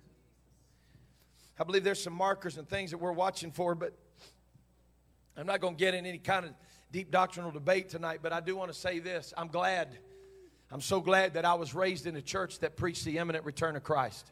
I 1.57 1.63
believe 1.63 1.85
there's 1.85 2.03
some 2.03 2.11
markers 2.11 2.57
and 2.57 2.67
things 2.67 2.91
that 2.91 2.97
we're 2.97 3.13
watching 3.13 3.49
for, 3.49 3.75
but 3.75 3.93
I'm 5.37 5.47
not 5.47 5.61
going 5.61 5.75
to 5.75 5.79
get 5.79 5.93
in 5.93 6.05
any 6.05 6.17
kind 6.17 6.45
of 6.45 6.51
deep 6.91 7.11
doctrinal 7.11 7.49
debate 7.49 7.87
tonight, 7.87 8.19
but 8.21 8.33
I 8.33 8.41
do 8.41 8.57
want 8.57 8.73
to 8.73 8.77
say 8.77 8.99
this. 8.99 9.33
I'm 9.37 9.47
glad, 9.47 9.97
I'm 10.69 10.81
so 10.81 10.99
glad 10.99 11.35
that 11.35 11.45
I 11.45 11.53
was 11.53 11.73
raised 11.73 12.07
in 12.07 12.17
a 12.17 12.21
church 12.21 12.59
that 12.59 12.75
preached 12.75 13.05
the 13.05 13.17
imminent 13.19 13.45
return 13.45 13.77
of 13.77 13.85
Christ. 13.85 14.29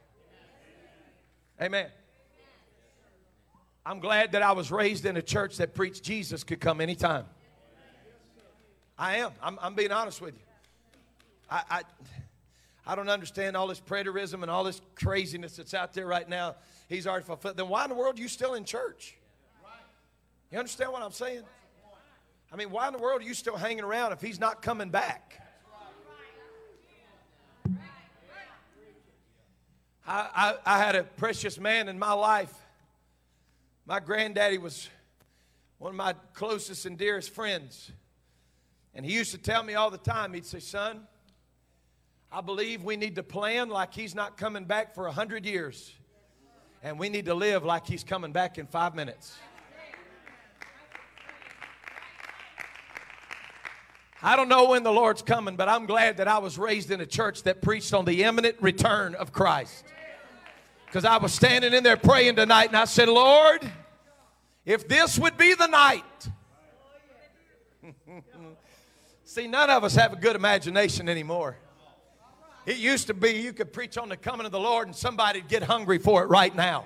Amen. 1.62 1.88
I'm 3.86 4.02
glad 4.02 4.34
that 4.34 4.42
I 4.42 4.52
was 4.52 4.70
raised 4.70 5.06
in 5.06 5.16
a 5.16 5.22
church 5.22 5.56
that 5.60 5.74
preached 5.74 6.04
Jesus 6.04 6.44
could 6.44 6.60
come 6.60 6.82
anytime. 6.82 7.24
I 8.98 9.18
am. 9.18 9.32
I'm, 9.42 9.60
I'm 9.62 9.76
being 9.76 9.92
honest 9.92 10.22
with 10.22 10.36
you. 10.36 10.42
I, 11.50 11.64
I, 11.70 11.82
I 12.88 12.96
don't 12.96 13.10
understand 13.10 13.58
all 13.58 13.68
this 13.68 13.82
preterism 13.82 14.42
and 14.42 14.50
all 14.50 14.64
this 14.64 14.82
craziness 14.96 15.58
that's 15.58 15.74
out 15.74 15.94
there 15.94 16.08
right 16.08 16.28
now. 16.28 16.56
He's 16.88 17.08
already 17.08 17.26
fulfilled. 17.26 17.58
Then 17.58 17.68
why 17.68 17.84
in 17.84 17.90
the 17.90 17.96
world 17.96 18.18
are 18.18 18.22
you 18.22 18.28
still 18.28 18.54
in 18.54 18.64
church? 18.64 19.16
You 20.52 20.60
understand 20.60 20.92
what 20.92 21.02
I'm 21.02 21.12
saying? 21.12 21.44
I 22.52 22.56
mean, 22.56 22.70
why 22.70 22.88
in 22.88 22.94
the 22.94 23.00
world 23.00 23.22
are 23.22 23.26
you 23.26 23.34
still 23.34 23.58
hanging 23.58 23.84
around 23.84 24.14
if 24.14 24.22
he's 24.22 24.40
not 24.40 24.62
coming 24.62 24.90
back? 24.90 25.42
I, 30.08 30.56
I, 30.66 30.76
I 30.76 30.78
had 30.78 30.96
a 30.96 31.04
precious 31.04 31.60
man 31.60 31.90
in 31.90 31.98
my 31.98 32.14
life. 32.14 32.54
My 33.88 34.00
granddaddy 34.00 34.60
was 34.60 34.88
one 35.80 35.90
of 35.90 35.96
my 35.96 36.14
closest 36.34 36.86
and 36.86 36.98
dearest 36.98 37.32
friends. 37.32 37.92
And 38.96 39.06
he 39.06 39.14
used 39.14 39.32
to 39.32 39.38
tell 39.38 39.62
me 39.62 39.76
all 39.76 39.92
the 39.92 39.98
time, 39.98 40.34
he'd 40.34 40.46
say, 40.46 40.60
Son, 40.60 41.02
I 42.32 42.42
believe 42.42 42.84
we 42.84 42.96
need 42.96 43.16
to 43.16 43.24
plan 43.24 43.70
like 43.70 43.94
he's 43.94 44.16
not 44.16 44.38
coming 44.38 44.66
back 44.66 44.96
for 44.96 45.08
a 45.08 45.12
hundred 45.12 45.46
years. 45.46 45.94
And 46.82 46.98
we 46.98 47.10
need 47.10 47.26
to 47.26 47.34
live 47.34 47.66
like 47.66 47.86
he's 47.86 48.04
coming 48.04 48.32
back 48.32 48.58
in 48.58 48.68
five 48.68 48.96
minutes. 48.96 49.36
I 54.22 54.36
don't 54.36 54.50
know 54.50 54.70
when 54.70 54.84
the 54.84 54.92
Lord's 54.92 55.22
coming, 55.22 55.56
but 55.56 55.68
I'm 55.70 55.86
glad 55.86 56.18
that 56.18 56.28
I 56.28 56.40
was 56.40 56.58
raised 56.58 56.90
in 56.90 57.02
a 57.02 57.06
church 57.06 57.44
that 57.44 57.62
preached 57.62 57.94
on 57.94 58.06
the 58.06 58.24
imminent 58.24 58.56
return 58.60 59.14
of 59.14 59.32
Christ. 59.32 59.84
Because 60.86 61.06
I 61.06 61.18
was 61.18 61.34
standing 61.34 61.74
in 61.74 61.84
there 61.84 61.98
praying 61.98 62.38
tonight 62.38 62.70
and 62.70 62.78
I 62.78 62.86
said, 62.86 63.10
Lord, 63.10 63.70
if 64.66 64.88
this 64.88 65.20
would 65.20 65.38
be 65.38 65.54
the 65.54 65.68
night. 65.68 66.30
See, 69.36 69.48
none 69.48 69.70
of 69.70 69.84
us 69.84 69.96
have 69.96 70.14
a 70.14 70.16
good 70.16 70.38
imagination 70.38 71.10
anymore. 71.10 71.58
It 72.66 72.78
used 72.78 73.08
to 73.08 73.14
be 73.14 73.32
you 73.32 73.52
could 73.52 73.74
preach 73.74 73.98
on 73.98 74.08
the 74.08 74.16
coming 74.16 74.46
of 74.46 74.54
the 74.54 74.60
Lord 74.62 74.88
and 74.88 74.96
somebody'd 74.96 75.50
get 75.50 75.62
hungry 75.62 75.98
for 75.98 76.24
it 76.24 76.28
right 76.28 76.56
now. 76.56 76.86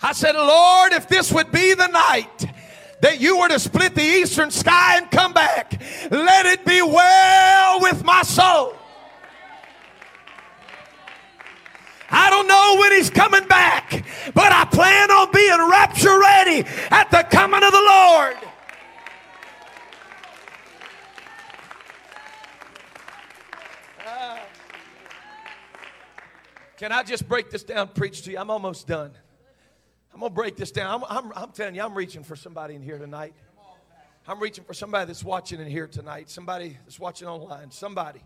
I 0.00 0.12
said, 0.12 0.36
Lord, 0.36 0.92
if 0.92 1.08
this 1.08 1.32
would 1.32 1.50
be 1.50 1.74
the 1.74 1.88
night 1.88 2.46
that 3.00 3.20
you 3.20 3.38
were 3.38 3.48
to 3.48 3.58
split 3.58 3.96
the 3.96 4.04
eastern 4.04 4.52
sky 4.52 4.98
and 4.98 5.10
come 5.10 5.32
back, 5.32 5.82
let 6.12 6.46
it 6.46 6.64
be 6.64 6.80
well 6.80 7.80
with 7.80 8.04
my 8.04 8.22
soul. 8.22 8.76
I 12.08 12.30
don't 12.30 12.46
know 12.46 12.76
when 12.78 12.92
he's 12.92 13.10
coming 13.10 13.48
back, 13.48 14.04
but 14.32 14.52
I 14.52 14.64
plan 14.66 15.10
on 15.10 15.32
being 15.32 15.68
rapture 15.68 16.20
ready 16.20 16.64
at 16.92 17.10
the 17.10 17.26
coming 17.28 17.64
of 17.64 17.72
the 17.72 17.82
Lord. 17.84 18.47
Can 26.78 26.92
I 26.92 27.02
just 27.02 27.28
break 27.28 27.50
this 27.50 27.64
down, 27.64 27.88
preach 27.88 28.22
to 28.22 28.30
you? 28.30 28.38
I'm 28.38 28.50
almost 28.50 28.86
done. 28.86 29.10
I'm 30.14 30.20
going 30.20 30.30
to 30.30 30.34
break 30.34 30.56
this 30.56 30.70
down. 30.70 31.02
I'm, 31.02 31.04
I'm, 31.08 31.32
I'm 31.34 31.50
telling 31.50 31.74
you, 31.74 31.82
I'm 31.82 31.94
reaching 31.94 32.22
for 32.22 32.36
somebody 32.36 32.76
in 32.76 32.82
here 32.82 32.98
tonight. 32.98 33.34
I'm 34.28 34.38
reaching 34.38 34.62
for 34.62 34.74
somebody 34.74 35.06
that's 35.06 35.24
watching 35.24 35.60
in 35.60 35.66
here 35.66 35.88
tonight, 35.88 36.30
somebody 36.30 36.76
that's 36.84 37.00
watching 37.00 37.26
online, 37.26 37.72
somebody. 37.72 38.20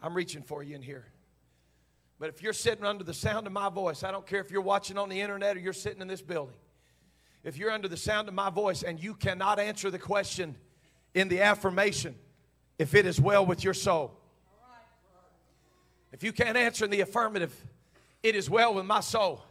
I'm 0.00 0.14
reaching 0.14 0.42
for 0.42 0.62
you 0.62 0.76
in 0.76 0.82
here. 0.82 1.06
But 2.20 2.28
if 2.28 2.40
you're 2.40 2.52
sitting 2.52 2.84
under 2.84 3.02
the 3.02 3.14
sound 3.14 3.48
of 3.48 3.52
my 3.52 3.68
voice, 3.68 4.04
I 4.04 4.12
don't 4.12 4.26
care 4.26 4.40
if 4.40 4.52
you're 4.52 4.62
watching 4.62 4.96
on 4.96 5.08
the 5.08 5.20
internet 5.20 5.56
or 5.56 5.60
you're 5.60 5.72
sitting 5.72 6.02
in 6.02 6.06
this 6.06 6.22
building. 6.22 6.54
If 7.42 7.56
you're 7.56 7.72
under 7.72 7.88
the 7.88 7.96
sound 7.96 8.28
of 8.28 8.34
my 8.34 8.50
voice 8.50 8.84
and 8.84 9.02
you 9.02 9.14
cannot 9.14 9.58
answer 9.58 9.90
the 9.90 9.98
question 9.98 10.54
in 11.14 11.26
the 11.26 11.40
affirmation, 11.40 12.14
if 12.78 12.94
it 12.94 13.06
is 13.06 13.20
well 13.20 13.44
with 13.44 13.64
your 13.64 13.74
soul, 13.74 14.16
if 16.12 16.22
you 16.22 16.32
can't 16.32 16.56
answer 16.56 16.84
in 16.84 16.90
the 16.90 17.00
affirmative, 17.00 17.54
it 18.22 18.36
is 18.36 18.48
well 18.48 18.74
with 18.74 18.86
my 18.86 19.00
soul. 19.00 19.42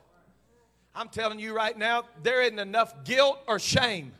I'm 0.96 1.10
telling 1.10 1.40
you 1.40 1.54
right 1.54 1.78
now, 1.78 2.04
there 2.24 2.42
isn't 2.42 2.60
enough 2.60 3.04
guilt 3.04 3.40
or 3.48 3.60
shame 3.60 4.14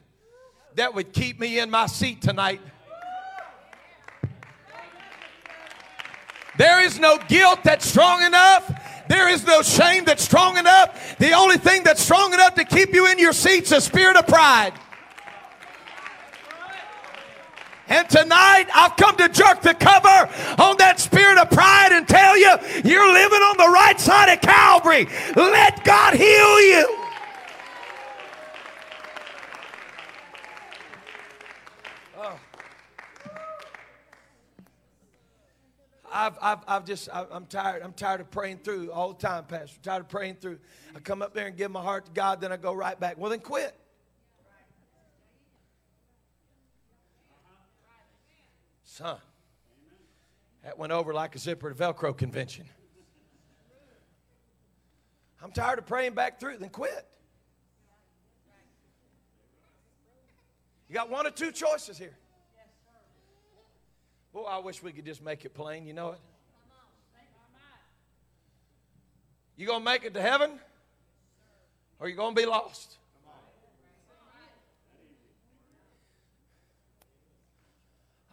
that 0.76 0.94
would 0.94 1.14
keep 1.14 1.40
me 1.40 1.60
in 1.60 1.70
my 1.70 1.86
seat 1.86 2.22
tonight. 2.22 2.62
There 6.58 6.84
is 6.84 7.00
no 7.00 7.18
guilt 7.28 7.60
that's 7.64 7.86
strong 7.86 8.24
enough. 8.24 8.72
There 9.08 9.30
is 9.30 9.46
no 9.46 9.62
shame 9.62 10.06
that's 10.06 10.24
strong 10.24 10.58
enough. 10.58 11.18
The 11.18 11.34
only 11.34 11.58
thing 11.58 11.84
that's 11.84 12.02
strong 12.02 12.34
enough 12.34 12.56
to 12.56 12.66
keep 12.66 12.94
you 12.94 13.08
in 13.08 13.20
your 13.20 13.34
seats 13.34 13.72
is 13.72 13.80
a 13.80 13.82
spirit 13.82 14.16
of 14.16 14.28
pride. 14.28 14.74
And 17.92 18.08
tonight 18.10 18.68
I've 18.74 18.96
come 18.96 19.18
to 19.18 19.28
jerk 19.28 19.62
the 19.62 19.74
cover 19.74 20.08
on 20.62 20.78
that 20.78 20.98
spirit 20.98 21.38
of 21.38 21.50
pride 21.50 21.92
and 21.92 22.08
tell 22.08 22.38
you 22.38 22.56
you're 22.86 23.12
living 23.12 23.42
on 23.42 23.58
the 23.58 23.70
right 23.70 24.00
side 24.00 24.34
of 24.34 24.40
Calvary. 24.40 25.10
Let 25.36 25.84
God 25.84 26.14
heal 26.14 26.62
you. 26.62 26.98
Oh. 32.18 32.40
I've, 36.10 36.38
I've, 36.42 36.60
I've 36.70 36.86
just, 36.86 37.10
I'm 37.12 37.46
tired. 37.48 37.84
I'm 37.84 37.92
tired 37.92 38.22
of 38.22 38.32
praying 38.32 38.60
through 38.60 38.90
all 38.94 39.12
the 39.12 39.20
time, 39.20 39.44
Pastor. 39.44 39.76
I'm 39.76 39.84
tired 39.84 40.00
of 40.04 40.08
praying 40.08 40.36
through. 40.36 40.60
I 40.96 41.00
come 41.00 41.22
up 41.22 41.34
there 41.34 41.48
and 41.48 41.58
give 41.58 41.72
my 41.72 41.82
heart 41.82 42.06
to 42.06 42.12
God, 42.14 42.40
then 42.40 42.54
I 42.54 42.58
go 42.58 42.72
right 42.74 42.98
back. 42.98 43.18
Well, 43.18 43.32
then 43.32 43.42
quit. 43.42 43.76
Son, 49.02 49.18
that 50.64 50.78
went 50.78 50.92
over 50.92 51.12
like 51.12 51.34
a 51.34 51.40
zipper 51.40 51.72
at 51.72 51.76
a 51.76 51.80
Velcro 51.80 52.16
convention. 52.16 52.68
I'm 55.42 55.52
tired 55.52 55.80
of 55.80 55.88
praying 55.88 56.14
back 56.14 56.40
through, 56.40 56.58
then 56.58 56.70
quit. 56.70 57.08
You 60.88 60.94
got 60.94 61.10
one 61.10 61.26
or 61.26 61.32
two 61.32 61.52
choices 61.52 61.98
here. 61.98 62.16
Boy, 64.34 64.44
I 64.44 64.60
wish 64.60 64.84
we 64.84 64.92
could 64.92 65.06
just 65.06 65.24
make 65.24 65.46
it 65.46 65.56
plain. 65.56 65.88
You 65.88 65.94
know 65.94 66.12
it? 66.12 66.20
You 69.58 69.66
going 69.66 69.80
to 69.80 69.86
make 69.86 70.06
it 70.06 70.14
to 70.14 70.22
heaven? 70.22 70.60
Or 72.00 72.08
you 72.08 72.16
going 72.16 72.36
to 72.36 72.40
be 72.40 72.46
lost? 72.46 72.98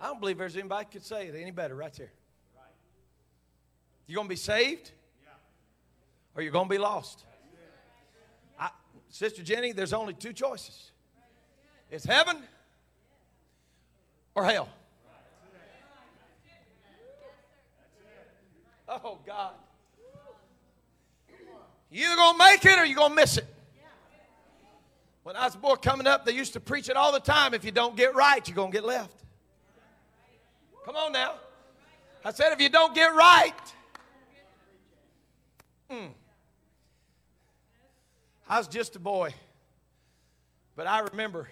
I 0.00 0.06
don't 0.06 0.20
believe 0.20 0.38
there's 0.38 0.56
anybody 0.56 0.86
could 0.90 1.04
say 1.04 1.26
it 1.26 1.34
any 1.34 1.50
better 1.50 1.74
right 1.74 1.92
there. 1.92 2.12
You're 4.06 4.16
going 4.16 4.26
to 4.28 4.32
be 4.32 4.36
saved? 4.36 4.92
Or 6.34 6.42
you're 6.42 6.52
going 6.52 6.68
to 6.68 6.70
be 6.70 6.78
lost? 6.78 7.24
I, 8.58 8.70
Sister 9.10 9.42
Jenny, 9.42 9.72
there's 9.72 9.92
only 9.92 10.14
two 10.14 10.32
choices. 10.32 10.92
It's 11.90 12.04
heaven 12.04 12.38
or 14.34 14.44
hell. 14.44 14.68
Oh, 18.88 19.18
God. 19.26 19.52
You 21.90 22.06
either 22.06 22.16
going 22.16 22.32
to 22.32 22.38
make 22.38 22.64
it 22.64 22.78
or 22.78 22.84
you're 22.84 22.96
going 22.96 23.10
to 23.10 23.16
miss 23.16 23.36
it. 23.36 23.46
When 25.22 25.36
I 25.36 25.44
was 25.44 25.56
a 25.56 25.58
boy 25.58 25.74
coming 25.74 26.06
up, 26.06 26.24
they 26.24 26.32
used 26.32 26.54
to 26.54 26.60
preach 26.60 26.88
it 26.88 26.96
all 26.96 27.12
the 27.12 27.20
time. 27.20 27.52
If 27.52 27.64
you 27.64 27.70
don't 27.70 27.96
get 27.96 28.14
right, 28.14 28.46
you're 28.48 28.54
going 28.54 28.70
to 28.70 28.76
get 28.76 28.84
left. 28.86 29.24
Come 30.88 30.96
on 30.96 31.12
now. 31.12 31.34
I 32.24 32.32
said, 32.32 32.50
if 32.54 32.62
you 32.62 32.70
don't 32.70 32.94
get 32.94 33.14
right, 33.14 33.52
mm. 35.90 36.08
I 38.48 38.56
was 38.56 38.68
just 38.68 38.96
a 38.96 38.98
boy. 38.98 39.34
But 40.76 40.86
I 40.86 41.00
remember 41.00 41.46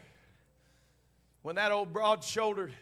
when 1.43 1.57
that 1.57 1.71
old 1.71 1.93
broad 1.93 2.25
shouldered, 2.25 2.73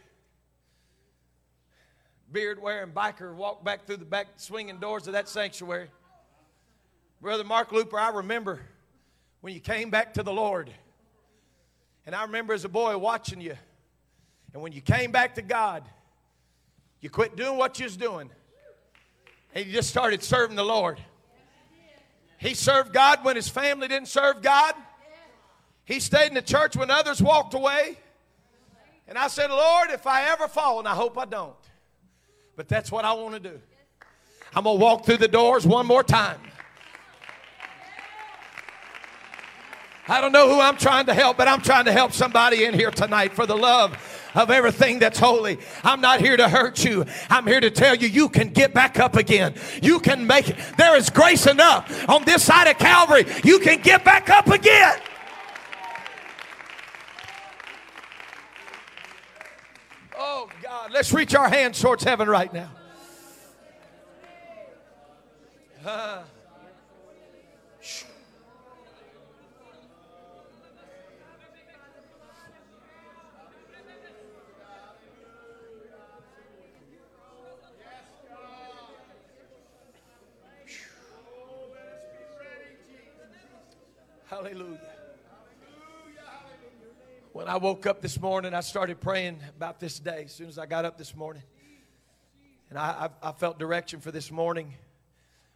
beard 2.31 2.63
wearing 2.63 2.93
biker 2.93 3.35
walked 3.35 3.65
back 3.65 3.85
through 3.85 3.97
the 3.97 4.05
back 4.05 4.29
swinging 4.37 4.79
doors 4.79 5.09
of 5.09 5.15
that 5.15 5.29
sanctuary. 5.29 5.89
Brother 7.21 7.43
Mark 7.43 7.73
Looper, 7.73 7.99
I 7.99 8.11
remember 8.11 8.61
when 9.41 9.55
you 9.55 9.61
came 9.61 9.91
back 9.91 10.15
to 10.15 10.23
the 10.23 10.33
Lord. 10.33 10.71
And 12.07 12.15
I 12.15 12.23
remember 12.23 12.55
as 12.55 12.65
a 12.65 12.69
boy 12.69 12.97
watching 12.97 13.41
you. 13.41 13.57
And 14.53 14.63
when 14.63 14.71
you 14.71 14.83
came 14.83 15.11
back 15.11 15.35
to 15.35 15.43
God, 15.43 15.83
you 17.05 17.11
quit 17.11 17.37
doing 17.37 17.59
what 17.59 17.79
you 17.79 17.85
was 17.85 17.99
doing. 17.99 18.31
And 19.55 19.67
you 19.67 19.73
just 19.73 19.91
started 19.91 20.23
serving 20.23 20.57
the 20.57 20.65
Lord. 20.65 20.99
He 22.39 22.55
served 22.55 22.95
God 22.95 23.23
when 23.23 23.37
his 23.37 23.47
family 23.47 23.89
didn't 23.89 24.09
serve 24.09 24.41
God. 24.41 24.75
He 25.85 26.01
stayed 26.01 26.29
in 26.29 26.35
the 26.35 26.41
church 26.41 26.79
when 26.79 26.91
others 26.91 27.21
walked 27.21 27.53
away. 27.53 27.99
And 29.07 29.19
I 29.19 29.29
said, 29.29 29.51
Lord, 29.51 29.91
if 29.91 30.07
I 30.07 30.31
ever 30.31 30.49
fall, 30.49 30.79
and 30.79 30.89
I 30.89 30.95
hope 30.95 31.19
I 31.19 31.27
don't, 31.27 31.55
but 32.57 32.69
that's 32.69 32.91
what 32.91 33.05
I 33.05 33.13
want 33.13 33.35
to 33.35 33.51
do. 33.51 33.61
I'm 34.57 34.65
going 34.65 34.79
to 34.79 34.83
walk 34.83 35.05
through 35.05 35.19
the 35.19 35.29
doors 35.29 35.67
one 35.67 35.85
more 35.85 36.03
time. 36.03 36.41
I 40.09 40.23
don't 40.23 40.33
know 40.33 40.49
who 40.49 40.59
I'm 40.59 40.79
trying 40.79 41.05
to 41.05 41.15
help, 41.15 41.37
but 41.37 41.49
I'm 41.49 41.61
trying 41.61 41.85
to 41.85 41.93
help 41.93 42.13
somebody 42.13 42.65
in 42.65 42.73
here 42.73 42.91
tonight 42.91 43.35
for 43.35 43.45
the 43.45 43.57
love 43.59 43.95
of 44.35 44.51
everything 44.51 44.99
that's 44.99 45.19
holy. 45.19 45.59
I'm 45.83 46.01
not 46.01 46.21
here 46.21 46.37
to 46.37 46.49
hurt 46.49 46.85
you. 46.85 47.05
I'm 47.31 47.47
here 47.47 47.61
to 47.61 47.71
tell 47.71 47.95
you 47.95 48.09
you 48.09 48.29
can 48.29 48.49
get 48.49 48.75
back 48.75 48.99
up 48.99 49.17
again. 49.17 49.55
You 49.83 50.01
can 50.01 50.27
make 50.27 50.51
it. 50.51 50.57
There 50.77 50.97
is 50.97 51.11
grace 51.11 51.47
enough 51.47 52.09
on 52.09 52.25
this 52.25 52.45
side 52.45 52.67
of 52.69 52.79
Calvary. 52.79 53.25
You 53.45 53.59
can 53.59 53.81
get 53.81 54.05
back 54.05 54.31
up 54.31 54.49
again. 54.49 54.99
Oh 60.17 60.49
God, 60.63 60.91
let's 60.93 61.13
reach 61.13 61.35
our 61.35 61.49
hands 61.49 61.81
towards 61.81 62.05
heaven 62.05 62.29
right 62.29 62.53
now. 62.53 62.71
Hallelujah. 84.35 84.81
When 87.33 87.47
I 87.47 87.57
woke 87.57 87.87
up 87.87 88.03
this 88.03 88.21
morning, 88.21 88.53
I 88.53 88.63
started 88.63 89.01
praying 89.01 89.39
about 89.57 89.79
this 89.79 90.01
day 90.01 90.25
as 90.25 90.35
soon 90.35 90.49
as 90.49 90.59
I 90.59 90.67
got 90.67 90.85
up 90.85 90.99
this 90.99 91.15
morning. 91.15 91.45
And 92.69 92.77
I, 92.77 93.11
I, 93.23 93.29
I 93.29 93.31
felt 93.31 93.61
direction 93.61 94.01
for 94.01 94.11
this 94.11 94.33
morning. 94.33 94.75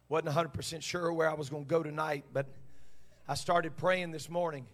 Wasn't 0.07 0.33
100% 0.33 0.81
sure 0.81 1.11
where 1.11 1.29
I 1.29 1.33
was 1.33 1.49
going 1.49 1.65
to 1.65 1.67
go 1.67 1.83
tonight, 1.83 2.23
but 2.31 2.45
I 3.27 3.33
started 3.33 3.75
praying 3.75 4.11
this 4.11 4.29
morning. 4.29 4.65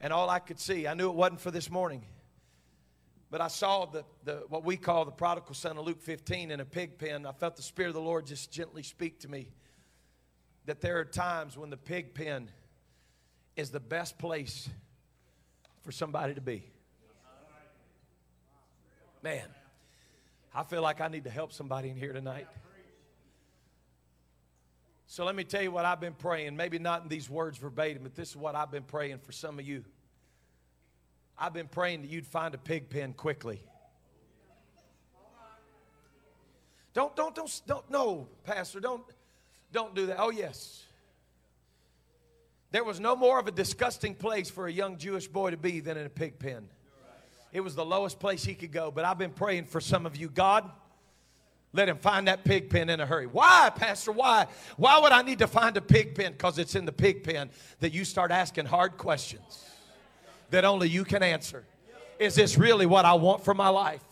And 0.00 0.12
all 0.12 0.28
I 0.28 0.40
could 0.40 0.58
see, 0.58 0.88
I 0.88 0.94
knew 0.94 1.08
it 1.08 1.14
wasn't 1.14 1.40
for 1.40 1.52
this 1.52 1.70
morning. 1.70 2.04
But 3.30 3.40
I 3.40 3.46
saw 3.46 3.84
the, 3.86 4.04
the 4.24 4.42
what 4.48 4.64
we 4.64 4.76
call 4.76 5.04
the 5.04 5.12
prodigal 5.12 5.54
son 5.54 5.78
of 5.78 5.86
Luke 5.86 6.02
15 6.02 6.50
in 6.50 6.58
a 6.58 6.64
pig 6.64 6.98
pen. 6.98 7.26
I 7.26 7.32
felt 7.32 7.54
the 7.54 7.62
Spirit 7.62 7.90
of 7.90 7.94
the 7.94 8.00
Lord 8.00 8.26
just 8.26 8.50
gently 8.50 8.82
speak 8.82 9.20
to 9.20 9.28
me 9.28 9.52
that 10.66 10.80
there 10.80 10.98
are 10.98 11.04
times 11.04 11.56
when 11.56 11.70
the 11.70 11.76
pig 11.76 12.12
pen 12.12 12.50
is 13.58 13.70
the 13.70 13.80
best 13.80 14.18
place 14.18 14.68
for 15.82 15.90
somebody 15.90 16.32
to 16.32 16.40
be. 16.40 16.62
Man, 19.20 19.46
I 20.54 20.62
feel 20.62 20.80
like 20.80 21.00
I 21.00 21.08
need 21.08 21.24
to 21.24 21.30
help 21.30 21.52
somebody 21.52 21.90
in 21.90 21.96
here 21.96 22.12
tonight. 22.12 22.46
So 25.08 25.24
let 25.24 25.34
me 25.34 25.42
tell 25.42 25.60
you 25.60 25.72
what 25.72 25.84
I've 25.84 26.00
been 26.00 26.14
praying. 26.14 26.54
Maybe 26.54 26.78
not 26.78 27.02
in 27.02 27.08
these 27.08 27.28
words 27.28 27.58
verbatim, 27.58 28.04
but 28.04 28.14
this 28.14 28.30
is 28.30 28.36
what 28.36 28.54
I've 28.54 28.70
been 28.70 28.84
praying 28.84 29.18
for 29.18 29.32
some 29.32 29.58
of 29.58 29.66
you. 29.66 29.84
I've 31.36 31.52
been 31.52 31.66
praying 31.66 32.02
that 32.02 32.10
you'd 32.10 32.28
find 32.28 32.54
a 32.54 32.58
pig 32.58 32.90
pen 32.90 33.12
quickly. 33.12 33.60
Don't, 36.94 37.16
don't, 37.16 37.34
don't, 37.34 37.60
don't, 37.66 37.90
no, 37.90 38.28
Pastor, 38.44 38.78
don't, 38.78 39.02
don't 39.72 39.96
do 39.96 40.06
that. 40.06 40.18
Oh, 40.20 40.30
yes. 40.30 40.84
There 42.70 42.84
was 42.84 43.00
no 43.00 43.16
more 43.16 43.38
of 43.38 43.46
a 43.46 43.50
disgusting 43.50 44.14
place 44.14 44.50
for 44.50 44.66
a 44.66 44.72
young 44.72 44.98
Jewish 44.98 45.26
boy 45.26 45.50
to 45.50 45.56
be 45.56 45.80
than 45.80 45.96
in 45.96 46.06
a 46.06 46.10
pig 46.10 46.38
pen. 46.38 46.68
It 47.52 47.60
was 47.60 47.74
the 47.74 47.84
lowest 47.84 48.20
place 48.20 48.44
he 48.44 48.54
could 48.54 48.72
go. 48.72 48.90
But 48.90 49.04
I've 49.04 49.18
been 49.18 49.30
praying 49.30 49.64
for 49.64 49.80
some 49.80 50.04
of 50.04 50.16
you. 50.16 50.28
God, 50.28 50.70
let 51.72 51.88
him 51.88 51.96
find 51.96 52.28
that 52.28 52.44
pig 52.44 52.68
pen 52.68 52.90
in 52.90 53.00
a 53.00 53.06
hurry. 53.06 53.26
Why, 53.26 53.70
Pastor? 53.74 54.12
Why? 54.12 54.46
Why 54.76 55.00
would 55.00 55.12
I 55.12 55.22
need 55.22 55.38
to 55.38 55.46
find 55.46 55.76
a 55.76 55.80
pig 55.80 56.14
pen? 56.14 56.32
Because 56.32 56.58
it's 56.58 56.74
in 56.74 56.84
the 56.84 56.92
pig 56.92 57.24
pen 57.24 57.50
that 57.80 57.92
you 57.92 58.04
start 58.04 58.30
asking 58.30 58.66
hard 58.66 58.98
questions 58.98 59.64
that 60.50 60.64
only 60.64 60.88
you 60.88 61.04
can 61.04 61.22
answer. 61.22 61.64
Is 62.18 62.34
this 62.34 62.58
really 62.58 62.86
what 62.86 63.04
I 63.04 63.14
want 63.14 63.44
for 63.44 63.54
my 63.54 63.68
life? 63.68 64.02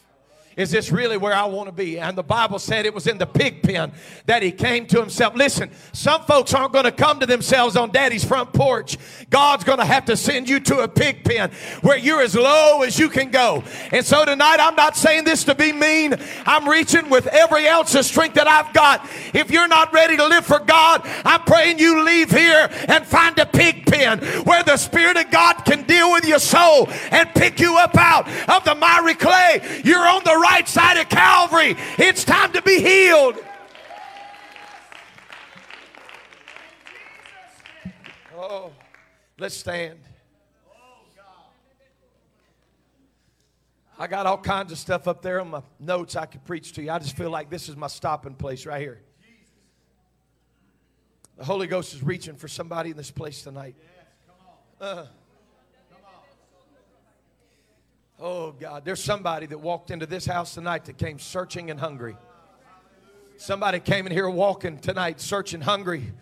Is 0.57 0.71
this 0.71 0.91
really 0.91 1.19
where 1.19 1.35
I 1.35 1.45
want 1.45 1.69
to 1.69 1.73
be? 1.73 1.99
And 1.99 2.17
the 2.17 2.23
Bible 2.23 2.59
said 2.59 2.87
it 2.87 2.95
was 2.95 3.07
in 3.07 3.19
the 3.19 3.27
pig 3.27 3.63
pen 3.63 3.93
that 4.25 4.43
he 4.43 4.51
came 4.51 4.87
to 4.87 4.99
himself. 4.99 5.35
Listen, 5.35 5.71
some 5.93 6.23
folks 6.23 6.55
aren't 6.55 6.73
going 6.73 6.87
to 6.87 6.93
come 6.93 7.21
to 7.21 7.27
themselves 7.27 7.77
on 7.77 7.91
daddy's 7.91 8.25
front 8.25 8.55
porch. 8.55 8.97
God's 9.29 9.65
going 9.65 9.81
to 9.81 9.85
have 9.85 10.07
to 10.07 10.17
send 10.17 10.49
you 10.49 10.59
to 10.61 10.79
a 10.79 10.89
pig 10.89 11.25
pen 11.25 11.51
where 11.83 11.99
you're 11.99 12.23
as 12.23 12.35
low 12.35 12.83
as 12.83 12.99
you 12.99 13.11
can 13.11 13.31
go. 13.31 13.65
And 13.93 14.03
so 14.03 14.25
tonight, 14.25 14.57
I'm 14.59 14.77
not 14.77 14.97
saying 14.97 15.25
this 15.25 15.45
to 15.45 15.55
be 15.55 15.73
mean. 15.73 16.15
I'm 16.47 16.67
reaching 16.67 17.11
with 17.11 17.27
every 17.27 17.69
ounce 17.69 17.95
of 17.95 18.07
strength 18.07 18.37
that 18.37 18.49
I've 18.49 18.73
got. 18.73 19.07
If 19.35 19.51
you're 19.51 19.69
not 19.69 19.93
ready 19.93 20.17
to 20.17 20.27
live 20.27 20.47
for 20.47 20.61
God, 20.61 21.03
I'm 21.27 21.43
praying 21.43 21.81
you 21.81 22.03
leave 22.03 22.31
here 22.31 22.71
and 22.89 23.05
find 23.05 23.39
a 23.39 23.45
pig 23.45 23.85
pen 23.85 24.21
where 24.45 24.63
the 24.63 24.79
Spirit 24.79 25.19
of 25.19 25.31
God 25.31 25.67
can 25.67 25.83
deal 25.83 26.13
with 26.13 26.25
your 26.25 26.39
soul 26.39 26.89
and 27.11 27.29
pick 27.35 27.61
you 27.61 27.77
up 27.77 27.95
out 27.95 28.27
of 28.49 28.65
the 28.65 28.75
miry 28.75 29.15
clay. 29.15 29.61
You're 29.85 29.99
on 29.99 30.25
the 30.25 30.31
right 30.31 30.46
side 30.77 30.99
of 30.99 31.09
Calvary. 31.09 31.77
It's 31.99 32.25
time 32.25 32.53
to 32.53 32.63
be 32.63 32.81
healed. 32.81 33.37
Oh, 38.37 38.71
let's 39.39 39.57
stand. 39.57 39.99
I 43.99 44.07
got 44.07 44.27
all 44.27 44.37
kinds 44.37 44.73
of 44.73 44.79
stuff 44.79 45.09
up 45.09 45.23
there 45.23 45.41
on 45.41 45.49
my 45.49 45.63
notes 45.81 46.17
I 46.17 46.27
could 46.27 46.45
preach 46.45 46.73
to 46.75 46.83
you. 46.83 46.91
I 46.91 46.99
just 46.99 47.17
feel 47.17 47.31
like 47.31 47.49
this 47.49 47.69
is 47.69 47.77
my 47.77 47.87
stopping 47.87 48.35
place 48.35 48.67
right 48.67 48.81
here. 48.81 49.01
The 51.39 51.45
Holy 51.45 51.67
Ghost 51.67 51.95
is 51.95 52.03
reaching 52.03 52.37
for 52.37 52.49
somebody 52.49 52.91
in 52.91 52.97
this 52.97 53.11
place 53.11 53.43
tonight. 53.43 53.75
Uh, 54.81 55.07
Oh, 58.19 58.53
God. 58.53 58.85
There's 58.85 59.03
somebody 59.03 59.47
that 59.47 59.59
walked 59.59 59.91
into 59.91 60.07
this 60.07 60.25
house 60.25 60.55
tonight 60.55 60.87
that 60.87 60.97
came 60.97 61.19
searching 61.19 61.71
and 61.71 61.79
hungry. 61.79 62.17
Somebody 63.37 63.81
came 63.81 64.07
in 64.07 64.13
here 64.13 64.29
walking 64.31 64.79
tonight 64.79 65.21
searching 65.21 65.61
hungry 65.61 66.13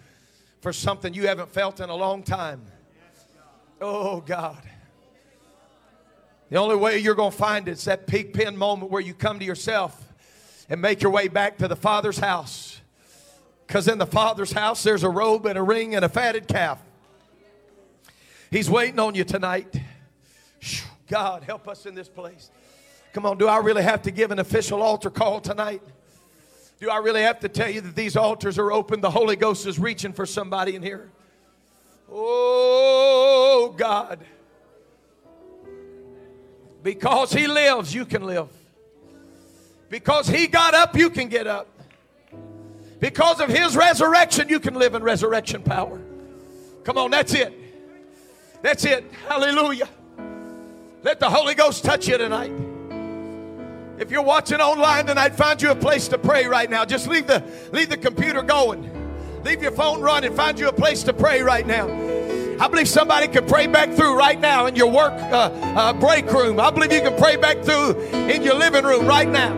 for 0.60 0.72
something 0.72 1.14
you 1.14 1.28
haven't 1.28 1.50
felt 1.50 1.78
in 1.78 1.90
a 1.90 1.94
long 1.94 2.24
time. 2.24 2.62
Oh, 3.80 4.20
God. 4.20 4.62
The 6.50 6.56
only 6.56 6.76
way 6.76 6.98
you're 6.98 7.14
going 7.14 7.30
to 7.30 7.36
find 7.36 7.68
it's 7.68 7.84
that 7.84 8.06
pig 8.06 8.32
pen 8.32 8.56
moment 8.56 8.90
where 8.90 9.00
you 9.00 9.14
come 9.14 9.38
to 9.38 9.44
yourself 9.44 10.12
and 10.68 10.80
make 10.80 11.02
your 11.02 11.12
way 11.12 11.28
back 11.28 11.58
to 11.58 11.68
the 11.68 11.76
Father's 11.76 12.18
house. 12.18 12.80
Because 13.66 13.86
in 13.88 13.98
the 13.98 14.06
Father's 14.06 14.52
house, 14.52 14.82
there's 14.82 15.04
a 15.04 15.08
robe 15.08 15.46
and 15.46 15.56
a 15.56 15.62
ring 15.62 15.94
and 15.94 16.04
a 16.04 16.08
fatted 16.08 16.48
calf. 16.48 16.80
He's 18.50 18.68
waiting 18.68 18.98
on 18.98 19.14
you 19.14 19.24
tonight. 19.24 19.74
God, 21.14 21.44
help 21.44 21.68
us 21.68 21.86
in 21.86 21.94
this 21.94 22.08
place. 22.08 22.50
Come 23.12 23.24
on, 23.24 23.38
do 23.38 23.46
I 23.46 23.58
really 23.58 23.84
have 23.84 24.02
to 24.02 24.10
give 24.10 24.32
an 24.32 24.40
official 24.40 24.82
altar 24.82 25.10
call 25.10 25.40
tonight? 25.40 25.80
Do 26.80 26.90
I 26.90 26.96
really 26.96 27.22
have 27.22 27.38
to 27.38 27.48
tell 27.48 27.70
you 27.70 27.80
that 27.82 27.94
these 27.94 28.16
altars 28.16 28.58
are 28.58 28.72
open? 28.72 29.00
The 29.00 29.12
Holy 29.12 29.36
Ghost 29.36 29.64
is 29.64 29.78
reaching 29.78 30.12
for 30.12 30.26
somebody 30.26 30.74
in 30.74 30.82
here. 30.82 31.12
Oh, 32.10 33.72
God. 33.78 34.24
Because 36.82 37.32
He 37.32 37.46
lives, 37.46 37.94
you 37.94 38.06
can 38.06 38.24
live. 38.24 38.48
Because 39.90 40.26
He 40.26 40.48
got 40.48 40.74
up, 40.74 40.96
you 40.96 41.10
can 41.10 41.28
get 41.28 41.46
up. 41.46 41.68
Because 42.98 43.38
of 43.38 43.50
His 43.50 43.76
resurrection, 43.76 44.48
you 44.48 44.58
can 44.58 44.74
live 44.74 44.96
in 44.96 45.04
resurrection 45.04 45.62
power. 45.62 46.00
Come 46.82 46.98
on, 46.98 47.12
that's 47.12 47.34
it. 47.34 47.54
That's 48.62 48.84
it. 48.84 49.04
Hallelujah. 49.28 49.88
Let 51.04 51.20
the 51.20 51.28
Holy 51.28 51.54
Ghost 51.54 51.84
touch 51.84 52.08
you 52.08 52.16
tonight. 52.16 52.50
If 53.98 54.10
you're 54.10 54.22
watching 54.22 54.58
online 54.62 55.04
tonight, 55.04 55.36
find 55.36 55.60
you 55.60 55.70
a 55.70 55.76
place 55.76 56.08
to 56.08 56.16
pray 56.16 56.46
right 56.46 56.68
now. 56.68 56.86
Just 56.86 57.06
leave 57.06 57.26
the 57.26 57.44
leave 57.72 57.90
the 57.90 57.98
computer 57.98 58.40
going. 58.40 58.90
Leave 59.44 59.62
your 59.62 59.72
phone 59.72 60.00
running. 60.00 60.34
Find 60.34 60.58
you 60.58 60.66
a 60.66 60.72
place 60.72 61.02
to 61.02 61.12
pray 61.12 61.42
right 61.42 61.66
now. 61.66 61.86
I 62.58 62.68
believe 62.68 62.88
somebody 62.88 63.28
can 63.28 63.46
pray 63.46 63.66
back 63.66 63.92
through 63.92 64.16
right 64.16 64.40
now 64.40 64.64
in 64.64 64.76
your 64.76 64.90
work 64.90 65.12
uh, 65.12 65.50
uh, 65.76 65.92
break 65.92 66.24
room. 66.32 66.58
I 66.58 66.70
believe 66.70 66.90
you 66.90 67.02
can 67.02 67.18
pray 67.18 67.36
back 67.36 67.62
through 67.62 68.00
in 68.30 68.42
your 68.42 68.54
living 68.54 68.84
room 68.84 69.06
right 69.06 69.28
now. 69.28 69.52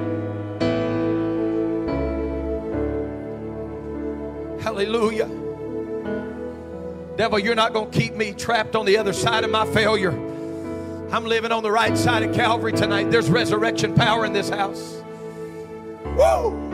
Hallelujah. 4.62 5.28
Devil, 7.16 7.38
you're 7.38 7.55
not 7.55 7.72
going 7.72 7.88
to 7.92 7.97
keep 7.97 8.14
me 8.14 8.32
trapped 8.32 8.74
on 8.74 8.84
the 8.84 8.99
other 8.99 9.12
side 9.12 9.44
of 9.44 9.51
my 9.51 9.64
failure. 9.66 10.26
I'm 11.11 11.24
living 11.24 11.52
on 11.52 11.62
the 11.62 11.70
right 11.70 11.96
side 11.96 12.24
of 12.24 12.34
Calvary 12.34 12.72
tonight. 12.72 13.11
There's 13.11 13.30
resurrection 13.30 13.94
power 13.94 14.26
in 14.26 14.32
this 14.32 14.48
house. 14.48 15.02
Woo! 16.16 16.64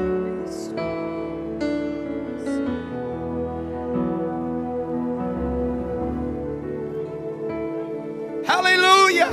Hallelujah. 8.47 9.29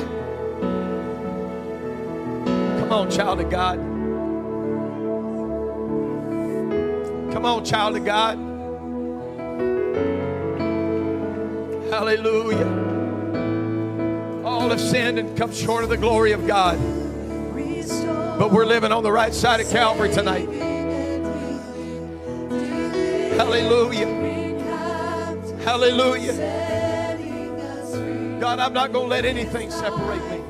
Come 2.80 2.92
on, 2.92 3.10
child 3.10 3.40
of 3.40 3.50
God. 3.50 3.78
Come 7.32 7.46
on, 7.46 7.64
child 7.64 7.96
of 7.96 8.06
God. 8.06 8.38
Hallelujah 11.90 12.89
all 14.44 14.70
have 14.70 14.80
sinned 14.80 15.20
and 15.20 15.38
come 15.38 15.54
short 15.54 15.84
of 15.84 15.90
the 15.90 15.98
glory 15.98 16.32
of 16.32 16.48
God. 16.48 16.78
But 18.40 18.52
we're 18.52 18.66
living 18.66 18.92
on 18.92 19.04
the 19.04 19.12
right 19.12 19.34
side 19.34 19.60
of 19.60 19.70
Calvary 19.70 20.14
tonight. 20.14 20.48
Hallelujah. 23.36 24.08
Hallelujah. 25.64 26.34
God, 28.40 28.60
I'm 28.60 28.74
not 28.74 28.94
going 28.94 29.06
to 29.06 29.10
let 29.10 29.26
anything 29.26 29.70
separate 29.70 30.24
me. 30.30 30.49